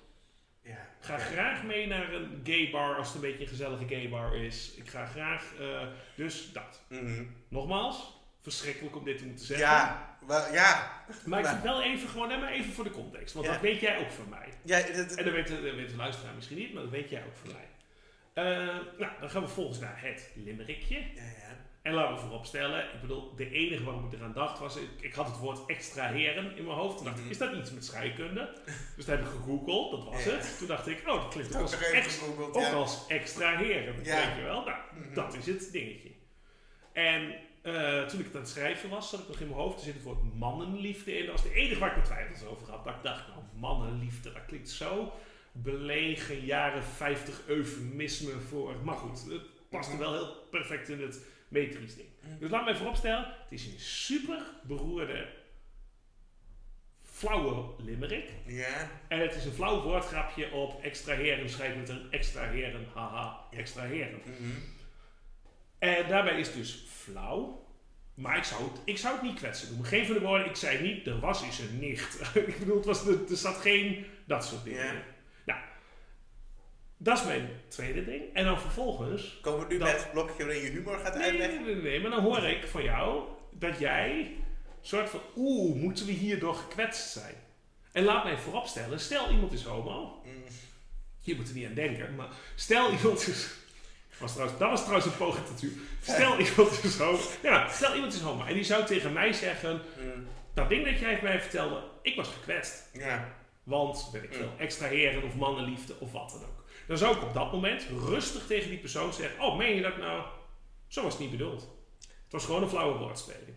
[0.63, 0.71] Ja.
[1.01, 4.09] Ik ga graag mee naar een gay bar als het een beetje een gezellige gay
[4.09, 4.73] bar is.
[4.77, 5.53] Ik ga graag...
[5.61, 6.83] eh, dus dat.
[6.89, 7.25] Mhm.
[7.49, 8.13] Nogmaals,
[8.43, 9.67] verschrikkelijk om dit te moeten zeggen.
[9.67, 11.03] Ja, wel, ja.
[11.25, 13.35] Maar ik wel even gewoon, nee, maar even voor de context.
[13.35, 13.53] Want Ja.
[13.53, 14.49] dat weet jij ook van mij.
[14.65, 17.11] ja dat, En dat weet, de- dat weet de luisteraar misschien niet, maar dat weet
[17.11, 17.65] jij ook van mij.
[18.37, 18.45] Eh,
[18.99, 20.95] nou, dan gaan we volgens naar het limerickje.
[20.99, 21.65] ja, ja.
[21.83, 25.13] En laten we vooropstellen, ik bedoel, de enige waarom ik eraan dacht was, ik, ik
[25.15, 26.97] had het woord extraheren in mijn hoofd.
[26.97, 27.31] Toen dacht ik, Mhm.
[27.33, 28.53] is dat iets met scheikunde?
[28.97, 30.31] Dus dat heb ik gegoogeld, dat was Ja.
[30.31, 30.59] het.
[30.59, 32.73] Toen dacht ik, oh, dat klinkt ook als, ex, ook ja.
[32.73, 34.27] als extraheren, Ja.
[34.27, 34.65] weet je wel.
[34.65, 35.15] Nou, Mhm.
[35.15, 36.11] dat is het dingetje.
[36.93, 39.79] En eh, toen ik het aan het schrijven was, zat ik nog in mijn hoofd,
[39.79, 41.27] er zit het woord mannenliefde in.
[41.27, 42.85] Dat was de enige waar ik mijn twijfels over had.
[42.85, 45.13] Dat ik dacht, nou, mannenliefde, dat klinkt zo
[45.63, 48.75] belegen, jaren 50 eufemisme voor.
[48.85, 52.09] Maar goed, het past er wel heel perfect in het metrisch ding.
[52.39, 55.29] Dus laat mij vooropstellen, het is een super beroerde,
[57.03, 58.31] flauwe limerick.
[58.47, 58.91] Ja.
[59.09, 64.21] En het is een flauw woordgrapje op extraheren, schrijf met een extraheren, haha, extraheren.
[64.25, 64.51] Mhm.
[65.79, 67.65] En daarbij is het dus flauw.
[68.15, 69.87] Maar ik zou, het, ik zou het niet kwetsen noemen.
[69.87, 72.21] Geen van de woorden, ik zei niet, er was eens een nicht.
[72.35, 75.03] ik bedoel, het was, er, er zat geen dat soort dingen Ja.
[76.97, 78.23] Dat is mijn tweede ding.
[78.35, 79.39] En dan vervolgens...
[79.43, 81.65] Komen we nu Dat- bij het blokje waarin je humor gaat Nee, nee, uitleggen?
[81.67, 84.37] nee, nee, nee, maar dan hoor ik van jou dat jij
[84.81, 87.35] soort van, oeh, moeten we hierdoor gekwetst zijn?
[87.93, 90.23] En laat mij vooropstellen, stel iemand is homo.
[90.25, 90.33] Mm.
[91.21, 93.49] Je moet er niet aan denken, maar stel iemand is...
[94.19, 95.81] Was trouwens, dat was trouwens een poging tot u.
[96.03, 97.19] Stel iemand is homo.
[97.43, 98.45] Ja, stel iemand is homo.
[98.45, 100.27] En die zou tegen mij zeggen, Mm.
[100.55, 102.89] dat ding dat jij mij vertelde, ik was gekwetst.
[102.93, 103.35] Ja.
[103.63, 106.56] Want, weet ik veel, extraheren of mannenliefde of wat dan ook.
[106.87, 109.97] Dan zou ik op dat moment rustig tegen die persoon zeggen, oh, meen je dat
[109.97, 110.25] nou?
[110.89, 111.61] Zo was het niet bedoeld.
[112.01, 113.57] Het was gewoon een flauwe woordspeling.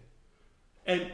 [0.84, 1.12] En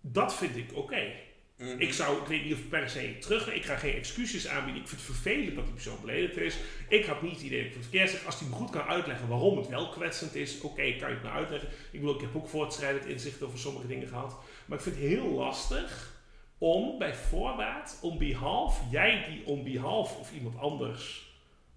[0.00, 1.12] dat vind ik oké.
[1.60, 1.80] Mhm.
[1.80, 4.82] Ik zou, ik weet niet of per se terug, ik ga geen excuses aanbieden.
[4.82, 6.56] Ik vind het vervelend dat die persoon beledigd is.
[6.88, 8.26] Ik had niet het idee dat ik het verkeerd zeg.
[8.26, 11.22] Als die me goed kan uitleggen waarom het wel kwetsend is, oké, kan je het
[11.22, 11.68] me uitleggen.
[11.68, 14.36] Ik bedoel, ik heb ook voortschrijdend inzicht over sommige dingen gehad.
[14.66, 16.18] Maar ik vind het heel lastig
[16.58, 21.29] om bij voorbaat, on behalf, jij die on behalf of iemand anders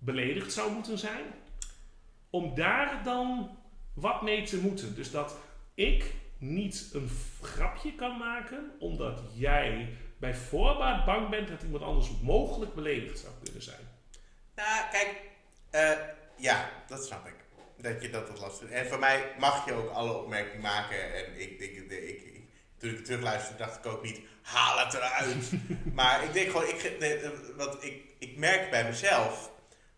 [0.04, 1.24] beledigd zou moeten zijn,
[2.30, 3.58] om daar dan
[3.94, 4.96] wat mee te moeten.
[4.96, 5.36] Dus dat
[5.74, 7.10] ik niet een
[7.42, 13.34] grapje kan maken, omdat jij bij voorbaat bang bent dat iemand anders mogelijk beledigd zou
[13.44, 13.90] kunnen zijn.
[14.56, 15.22] Nou, kijk,
[15.70, 15.92] eh,
[16.38, 17.34] ja, dat snap ik.
[17.78, 21.14] Dat je dat wat lastig En voor mij mag je ook alle opmerkingen maken.
[21.16, 22.42] En ik denk, ik, ik, ik-
[22.78, 25.52] toen ik het terugluisterde, dacht ik ook niet, haal het eruit.
[26.00, 27.20] maar ik denk gewoon, ik, nee,
[27.58, 29.52] want ik, ik merk bij mezelf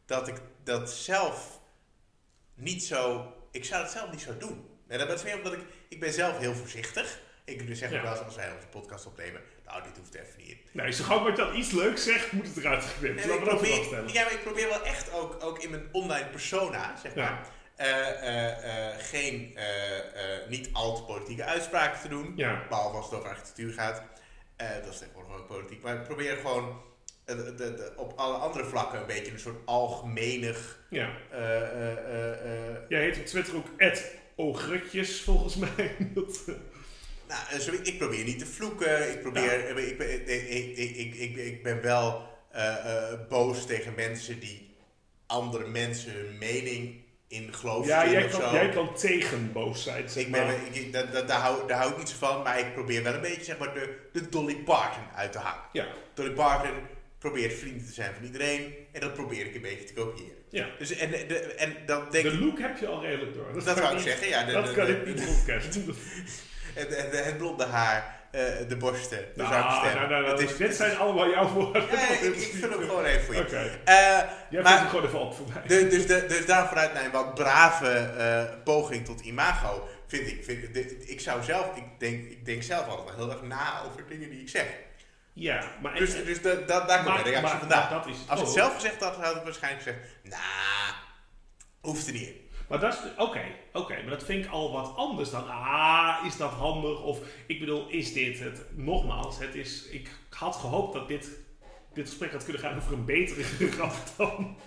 [0.06, 1.60] dat ik dat zelf
[2.56, 4.70] niet zo, ik zou het zelf niet zo doen.
[4.88, 7.20] En dat is meer omdat ik, ik ben zelf heel voorzichtig.
[7.46, 8.02] Ik dus zeg ook Ja.
[8.02, 10.58] wel eens als wij onze podcast opnemen, nou, dit hoeft even niet.
[10.74, 13.26] Nee, zo gauw maar dat iets leuks zegt, moet het eruit geknipt.
[13.26, 14.13] Laten we dat stellen.
[14.13, 17.41] ja, maar ik probeer wel echt ook, ook in mijn online persona, zeg maar, Ja.
[17.76, 19.58] eh, eh, eh, geen,
[20.50, 22.34] niet al te politieke uitspraken te doen.
[22.36, 22.65] Ja.
[22.70, 24.04] Behalve als het over architectuur gaat.
[24.84, 25.82] Dat is tegenwoordig ook politiek.
[25.82, 26.82] Maar ik probeer gewoon
[27.26, 30.80] de, de, de- op alle andere vlakken een beetje een soort algemenig...
[30.90, 31.10] Ja.
[31.32, 33.66] eh, eh, eh, Jij heet op Twitter ook
[34.36, 35.96] ogrutjes, volgens mij.
[37.28, 39.12] Nou, zo, ik probeer niet te vloeken.
[39.12, 39.76] Ik probeer...
[39.78, 42.28] eh, Ik, ben- ik, ik, ik, ik, ben wel
[43.30, 44.76] boos tegen mensen die
[45.28, 48.56] andere mensen hun mening in geloof ja, jij of kan, zo.
[48.56, 50.10] jij kan tegen boos zijn.
[50.10, 50.94] Zeg Ik ben, ik,
[51.28, 53.58] daar, hou, daar hou ik niet zo van, maar ik probeer wel een beetje zeg
[53.58, 55.64] maar, de, de Dolly Parton uit te hangen.
[55.72, 56.74] Ja, Dolly Parton
[57.26, 60.36] probeert vrienden te zijn van iedereen en dat probeer ik een beetje te kopiëren.
[60.50, 60.66] ja.
[60.78, 63.54] Dus, en, de, en dan denk De ik, look heb je al redelijk door.
[63.54, 64.44] dat kan wou ik zeggen, ja.
[64.44, 65.66] De, Dat de- kan ik niet ontkennen.
[66.74, 70.76] Het, het, het blonde haar, eh, de borsten, de Nou, nou, nou, nou, is- dit
[70.76, 71.82] zijn allemaal jouw woorden.
[71.82, 73.42] Ja, Dat ik, ik vind hem gewoon even voor je.
[73.42, 73.80] Oké.
[73.86, 73.96] Eh,
[74.50, 75.62] Jij Maar- vindt gewoon even op voor mij.
[75.68, 80.44] de, dus, de, dus daar vanuit mijn wat brave eh, poging tot imago, vind ik,
[80.44, 83.82] vind, de- ik zou zelf, ik denk, ik denk zelf altijd wel heel erg na
[83.86, 84.66] over dingen die ik zeg.
[85.38, 85.95] Ja, maar...
[85.95, 87.89] Dus, dus de, da- daar komt maar- mijn reactie vandaan.
[87.89, 90.93] dat is het Als ik het zelf gezegd had, had ik waarschijnlijk gezegd, nou,
[91.82, 92.43] hoeft er niet in.
[92.69, 93.41] Maar dat is, oké,
[93.74, 97.02] oké, maar dat vind ik al wat anders dan, ah, is dat handig?
[97.02, 98.65] Of, ik bedoel, is dit het?
[98.71, 101.30] Nogmaals, het is, ik had gehoopt dat dit,
[101.93, 103.43] dit gesprek had kunnen gaan over een betere
[103.74, 104.58] grap dan,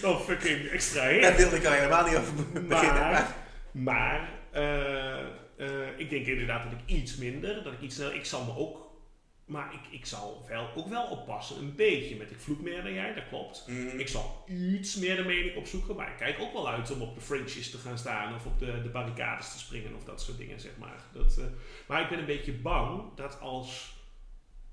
[0.00, 1.36] dan fucking extra Daar heer.
[1.36, 3.00] wilde ik al helemaal niet over be- beginnen.
[3.00, 3.32] Maar, Maar,
[3.72, 5.20] maar eh,
[5.56, 8.56] eh, ik denk inderdaad dat ik iets minder, dat ik iets sneller, ik zal me
[8.56, 8.83] ook,
[9.44, 12.92] maar ik, ik zal wel, ook wel oppassen, een beetje met, ik vloek meer dan
[12.92, 13.64] jij, dat klopt.
[13.66, 13.98] Mhm.
[13.98, 17.14] Ik zal iets meer de mening opzoeken, maar ik kijk ook wel uit om op
[17.14, 20.38] de fringes te gaan staan of op de, de barricades te springen of dat soort
[20.38, 21.04] dingen, zeg maar.
[21.12, 21.44] Dat, eh,
[21.86, 23.96] maar ik ben een beetje bang dat als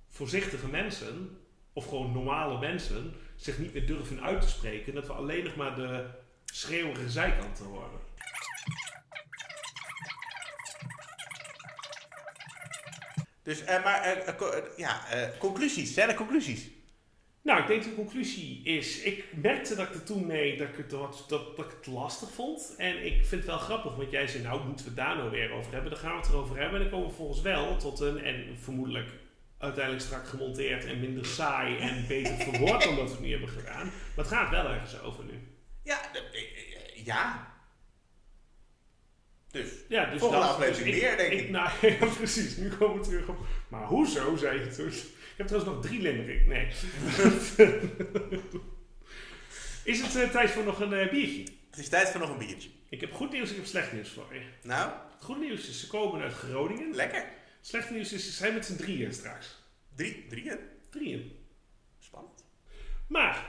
[0.10, 1.38] voorzichtige mensen,
[1.74, 5.56] of gewoon normale mensen, zich niet meer durven uit te spreken, dat we alleen nog
[5.56, 6.06] maar de
[6.46, 8.00] schreeuwige zijkanten horen.
[13.52, 15.06] Dus, eh, maar, eh, eh, co- ja,
[15.38, 15.94] conclusies.
[15.94, 16.68] Zijn er conclusies?
[17.44, 20.76] Nou, ik denk de conclusie is, ik merkte dat ik er toen mee, dat ik
[20.78, 22.76] het, wat, dat, dat ik het lastig vond.
[22.78, 25.52] En ik vind het wel grappig, want jij zei, nou moeten we daar nou weer
[25.52, 25.92] over hebben.
[25.92, 28.58] Dan gaan we het erover hebben en dan komen we volgens wel tot een, en
[28.60, 29.10] vermoedelijk
[29.58, 33.50] uiteindelijk strak gemonteerd en minder saai en beter verwoord dan dat we het nu hebben
[33.50, 33.86] gedaan.
[33.86, 35.48] Maar het gaat wel ergens over nu.
[35.84, 36.00] Ja,
[37.04, 37.54] ja.
[39.52, 41.50] Dus, Ja, dus Volgende dat- aflevering dus meer, denk ik.
[41.60, 42.58] Nou, ja, precies.
[42.58, 43.38] Nu komen we terug op...
[43.68, 44.88] Maar hoezo, zei je toen?
[44.88, 46.48] Ik heb trouwens nog drie limerick.
[46.48, 46.68] Nee.
[49.84, 51.44] is het eh, tijd voor nog een eh, biertje?
[51.70, 52.70] het is tijd voor nog een biertje.
[52.90, 54.42] Ik heb goed nieuws, ik heb slecht nieuws voor je.
[54.64, 56.96] Nou, Het goede nieuws is, ze komen uit Groningen.
[56.96, 57.26] lekker.
[57.62, 59.64] Slecht nieuws is, ze zijn met z'n drieën straks.
[59.96, 60.58] Drie, drieën.
[60.90, 61.32] Drieën.
[62.00, 62.46] Spannend.
[63.08, 63.46] Maar,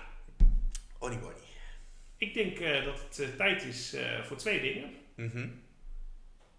[0.99, 1.19] bonnie.
[2.17, 4.91] ik denk eh, dat het tijd is voor twee dingen.
[5.17, 5.49] Mhm.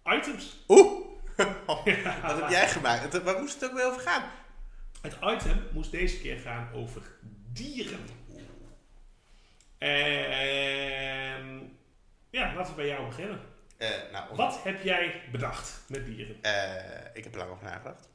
[0.05, 0.63] Items.
[0.67, 1.01] Oeh!
[1.65, 1.83] Wat
[2.39, 3.23] heb jij gemaakt?
[3.23, 4.29] Waar moest het ook weer over gaan?
[5.01, 7.01] Het item moest deze keer gaan over
[7.51, 7.99] dieren.
[9.77, 11.77] En
[12.29, 13.39] ja, laten we bij jou beginnen.
[13.77, 16.41] Eh, nou, om- Wat heb jij bedacht met dieren?
[16.41, 18.09] Eh, ik heb er lang over nagedacht.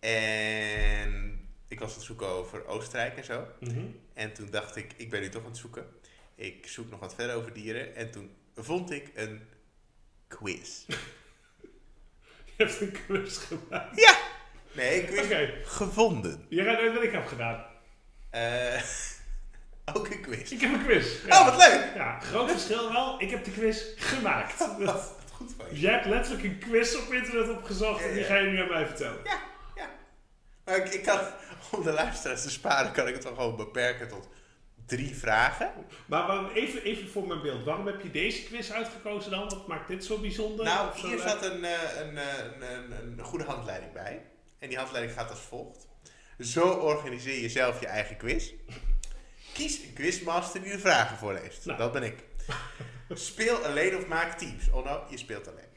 [0.00, 3.46] En ik was aan het zoeken over Oostenrijk en zo.
[3.60, 3.84] Mhm.
[4.14, 5.86] En toen dacht ik, ik ben nu toch aan het zoeken.
[6.34, 7.96] Ik zoek nog wat verder over dieren.
[7.96, 9.42] En toen vond ik een
[10.38, 10.84] quiz.
[12.56, 14.00] Je hebt een quiz gemaakt.
[14.00, 14.14] Ja!
[14.72, 16.46] Nee, een quiz Oké, gevonden.
[16.48, 17.64] je gaat uit wat ik heb gedaan.
[18.30, 18.82] Eh,
[19.94, 20.50] ook een quiz.
[20.50, 21.06] Ik heb een quiz.
[21.28, 21.92] Oh, wat leuk!
[21.94, 23.20] Ja, groot verschil wel.
[23.20, 24.58] Ik heb de quiz gemaakt.
[24.58, 25.80] Dat- Wat goed van je.
[25.80, 28.86] Jij hebt letterlijk een quiz op internet opgezocht en die ga je nu aan mij
[28.86, 29.20] vertellen.
[29.24, 29.38] Ja,
[29.74, 29.90] ja.
[30.64, 31.20] Maar ik, ik kan,
[31.70, 34.28] om de luisteraars te sparen, kan ik het wel gewoon beperken tot
[34.86, 35.72] drie vragen.
[36.06, 39.48] Maar waarom, even, even voor mijn beeld, waarom heb je deze quiz uitgekozen dan?
[39.48, 40.64] Wat maakt dit zo bijzonder?
[40.64, 41.28] Nou, zo hier leuk?
[41.28, 44.22] zat een, eh, een, eh, een, een, een goede handleiding bij.
[44.58, 45.88] En die handleiding gaat als volgt.
[46.38, 48.52] Zo organiseer je zelf je eigen quiz.
[49.52, 51.66] Kies een quizmaster die de vragen voorleest.
[51.66, 51.78] Nou.
[51.78, 52.24] Dat ben ik.
[53.08, 54.70] Speel alleen of maak teams.
[54.70, 55.68] Oh nou, je speelt alleen.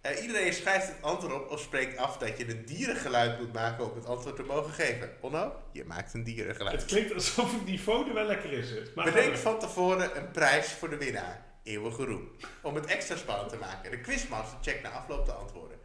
[0.00, 3.90] Eh, iedereen schrijft het antwoord op of spreekt af dat je een dierengeluid moet maken
[3.90, 5.10] om het antwoord te mogen geven.
[5.20, 6.80] Onno, je maakt een dierengeluid.
[6.80, 8.68] Het klinkt alsof het niveau er wel lekker is.
[8.94, 11.44] Maar Bedenk van tevoren een prijs voor de winnaar.
[11.62, 12.30] Eeuwige roem.
[12.62, 13.90] Om het extra spannend te maken.
[13.90, 15.78] De quizmaster checkt na afloop de antwoorden.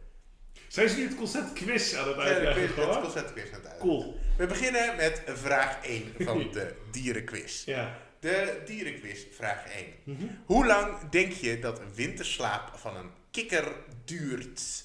[0.68, 2.74] Zijn ze nu het concept quiz aan het Ja, uitleggen?
[2.74, 3.78] quiz, het concept quiz aan het uitleggen.
[3.88, 4.18] Cool.
[4.36, 7.64] We beginnen met vraag 1 van de dierenquiz.
[7.64, 7.98] Ja.
[8.20, 9.86] De dierenquiz, vraag 1.
[10.04, 10.26] Mhm.
[10.44, 13.72] Hoe lang denk je dat een winterslaap van een kikker
[14.04, 14.84] duurt?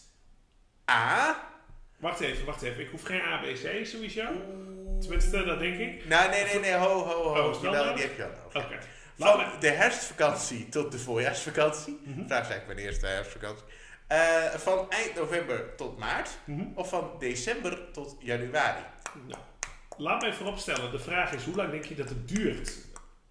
[0.91, 1.49] A.
[1.97, 2.79] Wacht even, wacht even.
[2.81, 4.23] Ik hoef geen ABC sowieso.
[4.99, 6.07] Tenminste, dat denk ik.
[6.07, 7.49] Nou, nee, nee, nee, ho, ho, ho.
[7.49, 8.65] Oh, Jawel, die heb je nodig.
[8.65, 8.77] Oké.
[9.17, 11.99] Van me- de herfstvakantie tot de voorjaarsvakantie.
[12.03, 12.13] Mhm.
[12.27, 13.65] Vraag is eigenlijk wanneer is de herfstvakantie?
[14.07, 16.29] Eh, van eind november tot maart.
[16.43, 16.63] Mhm.
[16.75, 18.83] Of van december tot januari.
[19.27, 19.41] Nou,
[19.97, 20.91] laat mij vooropstellen.
[20.91, 22.77] De vraag is, hoe lang denk je dat het duurt?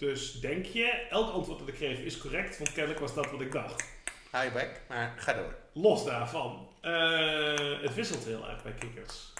[0.00, 3.40] Dus denk je, elk antwoord dat ik geef is correct, want kennelijk was dat wat
[3.40, 3.84] ik dacht.
[4.30, 5.54] Hou je bek, maar ga door.
[5.72, 9.32] Los daarvan, eh, het wisselt heel erg bij kikkers.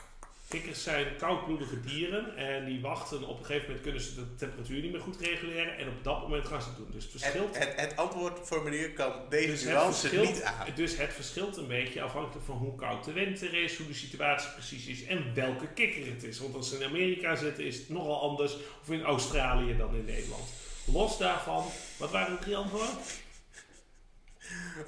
[0.51, 4.83] Kikkers zijn koudbloedige dieren en die wachten op een gegeven moment kunnen ze de temperatuur
[4.83, 6.91] niet meer goed reguleren en op dat moment gaan ze het doen.
[6.93, 7.59] Dus het verschilt.
[7.59, 10.67] het, het antwoordformulier kan deze Dus nuance niet aan.
[10.75, 14.51] dus het verschilt een beetje afhankelijk van hoe koud de winter is, hoe de situatie
[14.51, 16.39] precies is en welke kikker het is.
[16.39, 20.05] Want als ze in Amerika zitten is het nogal anders, of in Australië dan in
[20.05, 20.49] Nederland.
[20.85, 21.65] Los daarvan,
[21.97, 22.95] wat waren de drie antwoorden?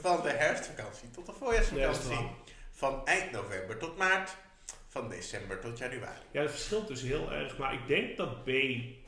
[0.01, 2.31] Van de herfstvakantie tot de Ja, voorjaarsvakantie.
[2.71, 4.37] van eind november tot maart.
[4.93, 6.19] Van december tot januari.
[6.31, 8.49] Ja, het verschilt dus heel erg, maar ik denk dat B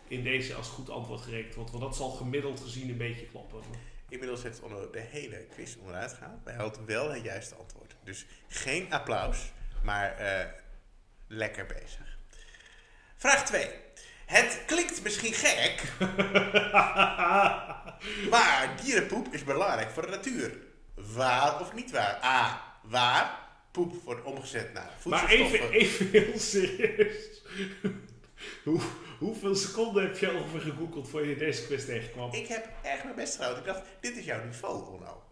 [0.08, 3.60] in deze als goed antwoord gerekend wordt, want dat zal gemiddeld gezien een beetje kloppen.
[4.08, 6.44] Inmiddels heeft Onno de hele quiz onderuit gehaald.
[6.44, 7.96] Maar hij had wel het juiste antwoord.
[8.04, 10.46] Dus geen applaus, maar eh,
[11.28, 12.18] lekker bezig.
[13.16, 13.68] Vraag 2.
[14.26, 15.82] Het klinkt misschien gek,
[18.30, 20.56] maar dierenpoep is belangrijk voor de natuur.
[20.94, 22.22] Waar of niet waar?
[22.22, 22.62] A.
[22.82, 23.43] Waar?
[23.74, 25.70] Poep wordt omgezet naar Maar voedselstoffen.
[25.70, 27.42] even, even heel serieus.
[28.64, 28.80] Hoe,
[29.18, 32.32] hoeveel seconden heb je ongeveer gegoogeld voor je deze quiz tegenkwam?
[32.32, 33.56] Ik heb echt mijn best gedaan.
[33.56, 35.22] Ik dacht, dit is jouw niveau, Onno.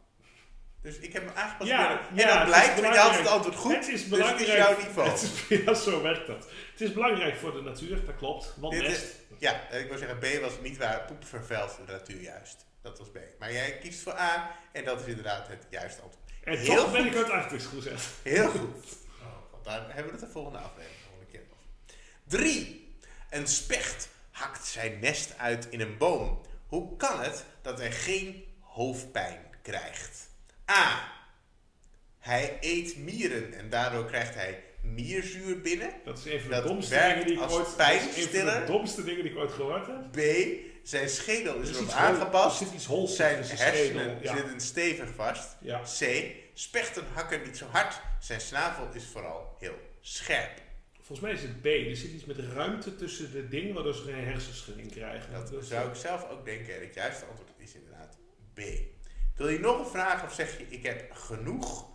[0.82, 1.70] Dus ik heb me aangepast.
[1.70, 3.74] Ja, en dan blijkt, want je had het antwoord goed.
[3.74, 4.38] het is dus belangrijk.
[4.38, 5.08] het is jouw niveau.
[5.08, 6.46] Het is, ja, zo werkt dat.
[6.72, 8.54] Het is belangrijk voor de natuur, dat klopt.
[8.56, 9.04] Want Dit is-.
[9.38, 11.04] Ja, ik wil zeggen, B was niet waar.
[11.04, 12.66] Poep vervuilt de natuur juist.
[12.82, 13.18] Dat was B.
[13.38, 16.21] Maar jij kiest voor A en dat is inderdaad het juiste antwoord.
[16.42, 18.00] En Heel toch ben ik uit Arctisch gezet.
[18.22, 18.96] Heel goed.
[19.20, 22.38] Oh, want daar hebben we het de volgende aflevering nog een keer over.
[22.38, 22.94] 3.
[23.30, 26.40] Een specht hakt zijn nest uit in een boom.
[26.66, 30.28] Hoe kan het dat hij geen hoofdpijn krijgt?
[30.70, 31.10] A.
[32.18, 35.90] Hij eet mieren en daardoor krijgt hij mierzuur binnen.
[36.04, 37.76] Dat is een van de domste dingen die ik ooit...
[37.76, 40.12] dat is een van de domste dingen die ik ooit gehoord heb.
[40.12, 40.16] B.
[40.82, 42.60] Zijn schedel is Er erop aangepast.
[42.60, 44.18] Er zit iets hols Zijn hersenen.
[44.22, 44.36] Ja.
[44.36, 45.56] zitten stevig vast.
[45.60, 45.80] ja.
[45.98, 46.26] C.
[46.54, 48.00] Spechten hakken niet zo hard.
[48.20, 50.60] Zijn snavel is vooral heel scherp.
[51.00, 51.66] Volgens mij is het B.
[51.66, 55.32] Er zit iets met ruimte tussen de dingen waardoor ze geen hersenschudding krijgen.
[55.32, 56.74] Dat Dus, zou ik zelf ook denken.
[56.74, 58.16] En het juiste antwoord is inderdaad
[58.54, 58.60] B.
[59.36, 61.90] Wil je nog een vraag of zeg je ik heb genoeg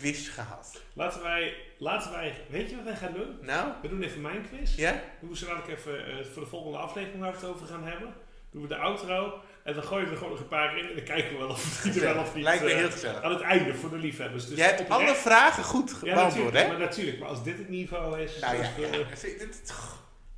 [0.00, 0.80] quiz gehad?
[0.92, 2.34] Laten wij, laten wij...
[2.48, 3.38] Weet je wat wij gaan doen?
[3.40, 4.76] Nou, We doen even mijn quiz.
[4.76, 5.02] ja?
[5.20, 7.84] Dan we zo dadelijk even eh, voor de volgende aflevering waar we het over gaan
[7.84, 8.14] hebben.
[8.50, 9.40] Doen we de outro.
[9.64, 10.88] En dan gooien we er gewoon nog een paar in.
[10.88, 12.44] En dan kijken we wel of het er wel of niet.
[12.44, 13.22] Lijkt me eh, heel gezellig.
[13.22, 14.46] aan het einde voor de liefhebbers.
[14.48, 16.68] Dus Jij hebt oprecht- alle vragen goed beantwoord, hè?
[16.68, 17.18] maar natuurlijk.
[17.18, 18.38] Maar als dit het niveau is...
[18.40, 18.98] Nou ja, dus, ja.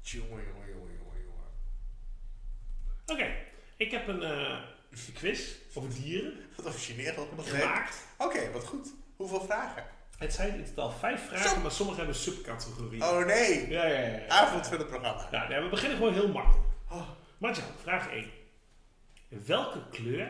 [0.01, 0.93] Jongen, jongen, jongen,
[1.25, 1.45] jongen.
[3.07, 3.35] Oké,
[3.77, 4.59] ik heb een eh,
[5.15, 5.41] quiz
[5.75, 7.29] over dieren Wat origineel.
[7.39, 7.97] Gemaakt.
[8.19, 8.89] Oké, wat goed.
[9.25, 9.85] Hoeveel vragen?
[10.19, 13.03] Het zijn in totaal vijf vragen, maar sommige hebben subcategorieën.
[13.03, 13.69] Oh nee.
[13.69, 14.17] Ja, ja, ja.
[14.17, 14.27] ja.
[14.29, 15.29] Avond van het programma.
[15.31, 16.67] Nou, nee, we beginnen gewoon heel makkelijk.
[16.91, 17.09] Oh.
[17.39, 18.31] Marjan, vraag 1.
[19.29, 20.29] Welke kleur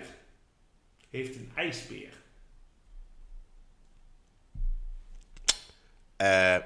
[1.10, 2.12] heeft een ijsbeer?
[6.16, 6.56] Eh,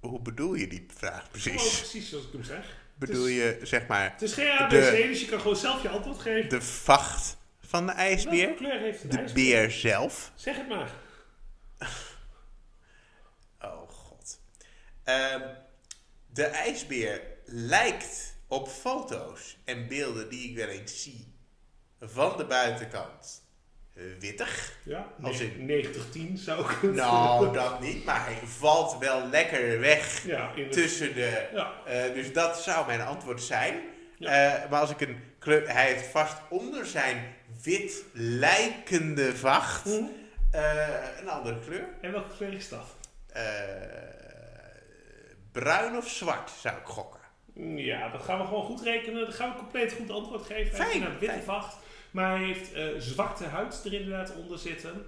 [0.10, 1.78] hoe bedoel je die vraag precies?
[1.78, 2.78] precies zoals ik hem zeg.
[2.94, 5.88] Bedoel je, zeg maar, Het is geen ABC, De- dus je kan gewoon zelf je
[5.88, 6.48] antwoord geven.
[6.50, 7.38] de vacht
[7.70, 8.54] van de Welke ijsbeer?
[8.54, 9.44] kleur heeft een De ijsbeer?
[9.60, 10.32] beer zelf?
[10.34, 10.90] Zeg het maar.
[13.62, 14.40] Oh god.
[15.04, 15.40] Ehm,
[16.32, 21.34] de ijsbeer lijkt op foto's en beelden die ik wel eens zie
[22.00, 23.42] van de buitenkant
[24.18, 24.78] wittig.
[24.84, 29.80] Ja, Als in- 90-10 zou ik het- Nou, dat niet, maar hij valt wel lekker
[29.80, 31.48] weg Ja, tussen de...
[31.54, 33.80] ja, eh, dus dat zou mijn antwoord zijn.
[34.18, 34.60] Ja.
[34.62, 35.72] Eh, maar als ik een kleur...
[35.72, 40.02] Hij heeft vast onder zijn wit lijkende vacht Hm.
[40.50, 40.88] eh,
[41.20, 41.84] een andere kleur.
[42.00, 42.86] En welke kleur is dat?
[43.32, 43.42] Eh,
[45.52, 47.20] bruin of zwart, zou ik gokken.
[47.76, 49.20] Ja, dat gaan we gewoon goed rekenen.
[49.24, 50.54] Dan gaan we compleet goed antwoord geven.
[50.76, 51.42] Hij heeft Fijn, een witte fijn.
[51.42, 51.76] vacht.
[52.10, 55.06] Maar hij heeft eh, zwarte huid er inderdaad onder zitten.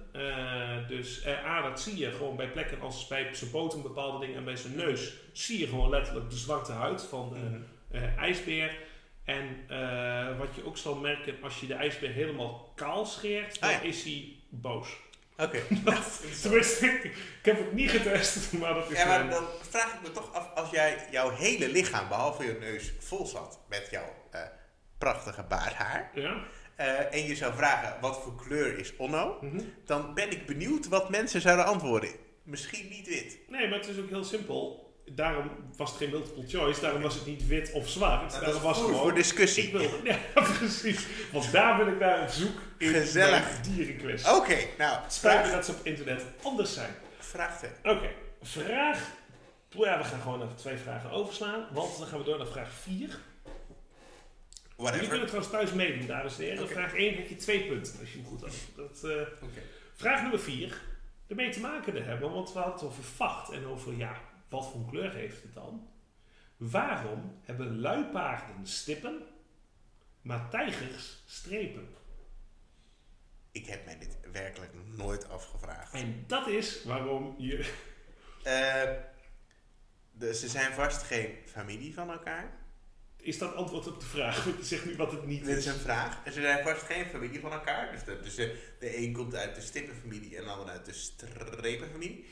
[0.87, 4.43] Dus A, dat zie je gewoon bij plekken als bij zijn poten bepaalde dingen en
[4.43, 5.13] bij zijn neus.
[5.31, 7.39] Zie je gewoon letterlijk de zwarte huid van de
[7.99, 8.19] Mhm.
[8.19, 8.77] ijsbeer.
[9.25, 13.69] En eh, wat je ook zal merken, als je de ijsbeer helemaal kaal scheert, dan
[13.69, 13.81] Ah, ja.
[13.81, 14.89] is hij boos.
[15.37, 15.59] Oké.
[16.41, 19.93] Tenminste, ik, ik heb het niet getest, maar dat is Ja, maar mijn- dan vraag
[19.93, 23.87] ik me toch af, als jij jouw hele lichaam, behalve je neus, vol zat met
[23.91, 24.41] jouw eh,
[24.97, 26.43] prachtige baardhaar, Ja?
[26.75, 29.61] eh, en je zou vragen wat voor kleur is Onno, Mhm.
[29.85, 32.09] dan ben ik benieuwd wat mensen zouden antwoorden.
[32.43, 33.37] Misschien niet wit.
[33.47, 34.82] Nee, maar het is ook heel simpel.
[35.05, 38.31] Daarom was het geen multiple choice, daarom was het niet wit of zwart.
[38.31, 38.95] dat daarom was gewoon...
[38.95, 39.63] voor discussie.
[39.63, 41.05] Ik wil, ja, precies.
[41.31, 43.61] Want daar ben ik naar op zoek in Gezellig.
[43.61, 44.25] dierenquiz.
[44.29, 46.91] Oké, nou, Spijt dat ze op internet anders zijn.
[47.19, 47.61] vraag.
[47.83, 48.09] Oké,
[48.41, 48.99] vraag...
[49.69, 52.69] Ja, we gaan gewoon even twee vragen overslaan, want dan gaan we door naar vraag
[52.71, 52.97] 4.
[52.97, 53.17] Jullie
[54.75, 55.07] Whatever.
[55.07, 56.67] kunnen trouwens thuis meedoen, dames en heren.
[56.69, 58.53] Vraag 1 heb je twee punten, als je hem goed had.
[58.75, 59.61] Dat, eh, Oké.
[59.95, 60.81] Vraag nummer 4.
[61.27, 64.17] Ermee te maken te hebben, want we hadden het over vacht en over, ja,
[64.53, 65.87] wat voor kleur heeft het dan?
[66.57, 69.21] Waarom hebben luipaarden stippen,
[70.21, 71.87] maar tijgers strepen?
[73.51, 75.93] Ik heb mij dit werkelijk nooit afgevraagd.
[75.93, 77.65] En dat is waarom je...
[78.43, 78.91] Eh,
[80.11, 82.51] de, ze zijn vast geen familie van elkaar.
[83.17, 84.47] Is dat antwoord op de vraag?
[84.61, 85.65] Zegt nu wat het niet Dit is.
[85.65, 86.21] is een vraag.
[86.25, 87.91] Ze zijn vast geen familie van elkaar.
[87.91, 90.93] Dus de, dus de, de een komt uit de stippenfamilie en de ander uit de
[90.93, 92.25] strepenfamilie.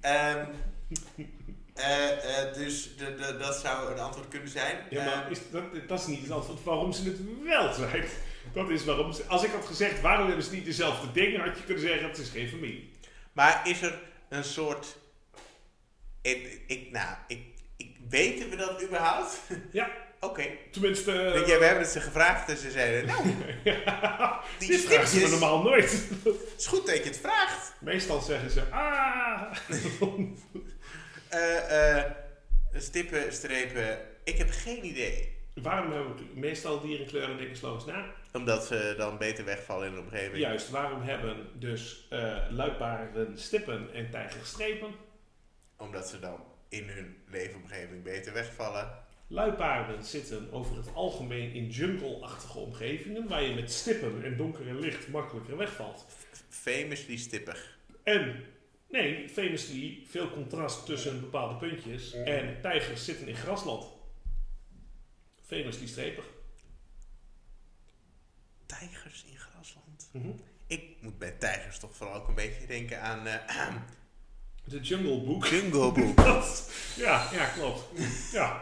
[0.00, 0.46] Eh,
[2.54, 4.76] dus de, de, dat zou een antwoord kunnen zijn.
[4.90, 8.04] Ja, maar Ehm, is dat, dat is niet het antwoord waarom ze het wel zijn.
[8.52, 9.24] Dat is waarom ze...
[9.26, 12.18] Als ik had gezegd, waarom hebben ze niet dezelfde dingen, had je kunnen zeggen, het
[12.18, 12.90] is geen familie.
[13.32, 14.96] maar is er een soort...
[16.22, 17.40] Ik, ik, nou, ik,
[17.76, 19.40] ik, weten we dat überhaupt?
[19.72, 19.90] Ja.
[20.20, 20.44] Oké.
[20.70, 21.12] Tenminste...
[21.46, 23.22] Ja, we hebben het ze gevraagd en ze zeiden, nou,
[23.64, 25.90] ja, die dit vragen ze me normaal nooit.
[26.24, 27.74] het is goed dat je het vraagt.
[27.80, 29.52] Meestal zeggen ze, ah...
[31.36, 32.12] Eh, eh,
[32.74, 35.34] stippen, strepen, ik heb geen idee.
[35.54, 38.06] waarom hebben we meestal dierenkleuren denken sloos na?
[38.32, 40.36] Omdat ze dan beter wegvallen in de omgeving.
[40.36, 42.08] Juist, waarom hebben dus
[42.50, 44.90] luipaarden stippen en tijgers strepen?
[45.76, 49.04] Omdat ze dan in hun leefomgeving beter wegvallen.
[49.26, 55.08] Luipaarden zitten over het algemeen in jungle-achtige omgevingen, waar je met stippen en donkere licht
[55.08, 56.06] makkelijker wegvalt.
[56.48, 57.78] Famously stippig.
[58.02, 58.44] En,
[58.88, 62.12] nee, famously veel contrast tussen bepaalde puntjes.
[62.12, 63.86] En tijgers zitten in grasland.
[65.42, 66.24] Famously strepig.
[68.66, 70.08] Tijgers in grasland.
[70.12, 70.30] Mhm.
[70.66, 73.74] Ik moet bij tijgers toch vooral ook een beetje denken aan eh
[74.68, 75.46] De Jungle Book.
[75.46, 76.16] Jungle Book.
[76.16, 77.82] Dat, ja, ja, klopt.
[78.32, 78.60] Ja,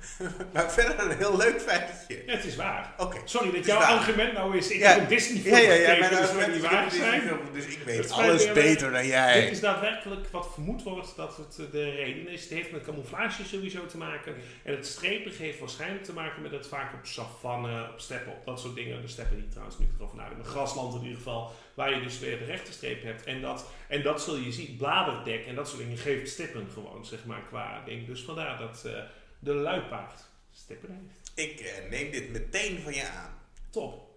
[0.52, 2.22] maar verder een heel leuk feitje.
[2.26, 2.94] het is waar.
[2.98, 3.16] Oké.
[3.24, 3.88] Sorry dat jouw waar.
[3.88, 4.88] argument nou is, ik Ja.
[4.90, 5.98] heb een Disney film Ja, ja, ja.
[5.98, 7.22] Mijn dus het argument niet waar zijn.
[7.52, 9.48] Dus ik weet Het alles weer- beter dan Dit jij.
[9.48, 12.40] is daadwerkelijk wat vermoed wordt dat het de reden is.
[12.42, 14.34] Het heeft met camouflage sowieso te maken.
[14.64, 18.44] En het strepig heeft waarschijnlijk te maken met het vaak op savanne, op steppen, op
[18.46, 19.02] dat soort dingen.
[19.02, 20.38] De steppen die trouwens niet erover nadenken.
[20.42, 23.24] Maar grasland in ieder geval, waar je dus weer de rechte streep hebt.
[23.24, 27.04] En dat, en dat zul je zien, bladerdek en dat soort dingen geeft stippen gewoon,
[27.04, 28.06] zeg maar, qua ding.
[28.06, 28.92] Dus vandaar dat eh,
[29.38, 30.20] de luipaard
[30.52, 31.50] stippen heeft.
[31.50, 33.38] Ik eh, neem dit meteen van je aan.
[33.70, 34.14] Top.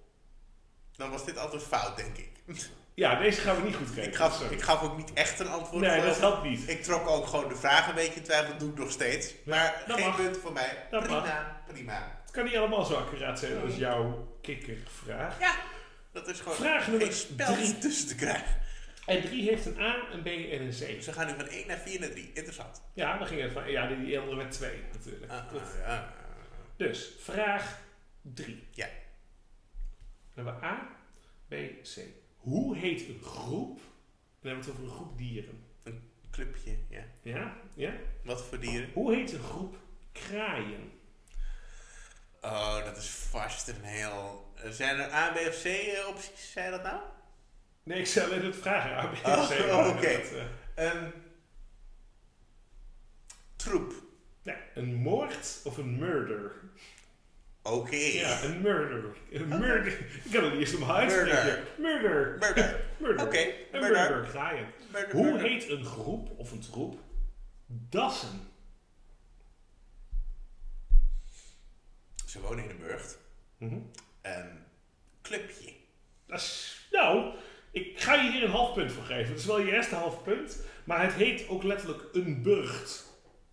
[0.95, 2.29] Dan was dit altijd fout, denk ik.
[2.93, 4.11] Ja, deze gaan we niet goed krijgen.
[4.11, 4.53] Ik gaf, Sorry.
[4.53, 5.85] ik gaf ook niet echt een antwoord.
[5.85, 6.69] nee, dat helpt niet.
[6.69, 8.49] Ik trok ook gewoon de vraag een beetje in twijfel.
[8.49, 9.33] Dat doe ik nog steeds.
[9.45, 10.15] Maar dat geen mag.
[10.15, 10.87] punt voor mij.
[10.91, 12.21] Dat prima, prima.
[12.21, 15.39] Het kan niet allemaal zo accuraat zijn als jouw kikkervraag.
[15.39, 15.55] Ja,
[16.11, 17.77] dat is gewoon Vraag nummer spel drie.
[17.77, 18.57] tussen te krijgen.
[19.05, 20.79] En 3 heeft een A, een B en een C.
[20.79, 22.31] Dus we gaan nu van 1 naar 4 naar 3.
[22.33, 22.81] Interessant.
[22.93, 23.71] Ja, dan ging het van.
[23.71, 25.31] Ja, die, die andere met 2 natuurlijk.
[25.31, 26.13] Ah, ah, ja.
[26.77, 27.79] Dus, vraag
[28.21, 28.63] 3.
[28.71, 28.87] Ja.
[30.33, 30.89] Dan hebben we A,
[31.47, 31.53] B,
[31.83, 31.99] C.
[32.37, 33.77] Hoe heet een groep?
[34.41, 35.63] Dan hebben we het over een groep dieren.
[36.31, 37.03] Clubje, ja.
[37.21, 37.57] Ja?
[37.75, 37.93] Ja?
[38.23, 38.89] Wat voor dieren?
[38.93, 39.77] Hoe heet een groep
[40.11, 40.91] kraaien?
[42.41, 44.47] Oh, dat is vast een heel...
[44.69, 46.51] Zijn er A, B of C eh, opties?
[46.51, 46.99] Zei je dat nou?
[47.83, 48.91] Nee, ik zal alleen het vragen.
[48.97, 49.13] A, B,
[49.49, 49.71] C.
[49.71, 50.07] Oh, oké.
[50.07, 50.43] eh,
[50.75, 51.13] Een
[53.55, 53.93] troep.
[54.43, 56.51] nee, een moord of een murder?
[57.63, 57.95] Oké.
[57.95, 59.03] Ja, een murder.
[59.31, 59.91] Een murder.
[60.23, 61.33] Ik kan het niet eens om mijn Murder.
[61.35, 61.65] uitspreken.
[61.81, 62.37] Murder.
[62.39, 62.81] Murder.
[62.97, 63.25] Murder.
[63.25, 64.09] Oké, Een murder.
[64.09, 64.25] murder.
[64.25, 64.65] Ga je.
[64.91, 66.99] Murder, Hoe heet een groep of een troep
[67.67, 68.48] dassen?
[72.29, 73.17] Ze wonen in een burcht.
[73.57, 73.79] Mhm.
[74.21, 74.63] Een
[75.21, 75.73] clubje.
[76.25, 77.33] Dat is, nou,
[77.71, 79.29] ik ga je hier een half punt voor geven.
[79.29, 80.59] Het is wel je eerste half punt.
[80.83, 83.05] Maar het heet ook letterlijk een burcht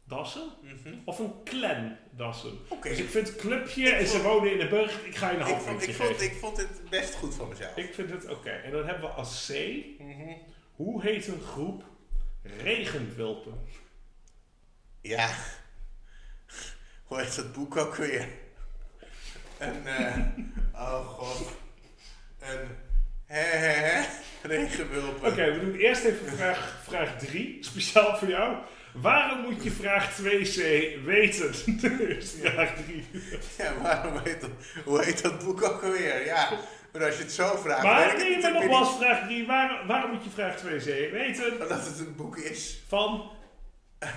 [0.05, 0.51] dassen.
[0.63, 0.95] Mhm.
[1.05, 2.59] Of een clan dassen.
[2.83, 5.07] Dus ik vind clubje Ik en ze vond- wonen in een burcht.
[5.07, 6.27] Ik ga je een half vond, puntje ik, vond, geven.
[6.27, 7.77] ik vond het best goed van mezelf.
[7.77, 8.51] Ik vind het oké.
[8.51, 9.55] En dan hebben we als C.
[9.99, 10.33] Mhm.
[10.75, 11.85] Hoe heet een groep
[12.43, 13.59] regenwulpen?
[15.01, 15.35] Ja.
[17.05, 18.29] Hoe heet dat boek ook weer?
[19.59, 20.17] Een, eh,
[20.75, 21.49] oh god.
[22.41, 22.69] Een,
[23.27, 24.05] hè, hè, hè,
[24.43, 25.31] regenwulpen.
[25.31, 28.57] Oké, we doen eerst even vraag, vraag 3, speciaal voor jou.
[28.95, 30.57] Waarom moet je vraag 2c
[31.05, 31.51] weten?
[32.19, 33.07] is vraag 3.
[33.59, 34.51] Ja, waarom heet dat,
[34.85, 36.25] hoe heet dat boek ook alweer?
[36.25, 36.51] Ja,
[36.93, 39.47] maar als je het zo vraagt, Maar nee, maar nogmaals, vraag 3.
[39.47, 41.53] Waar, waarom moet je vraag 2c weten?
[41.53, 42.83] Omdat het een boek is.
[42.89, 43.31] Van,
[43.99, 44.09] Eh,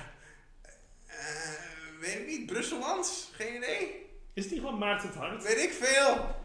[2.00, 3.30] weet ik niet, Brusselmans?
[3.36, 4.09] Geen idee.
[4.40, 5.44] Is die van Maarten het Hart?
[5.44, 6.36] Weet ik veel.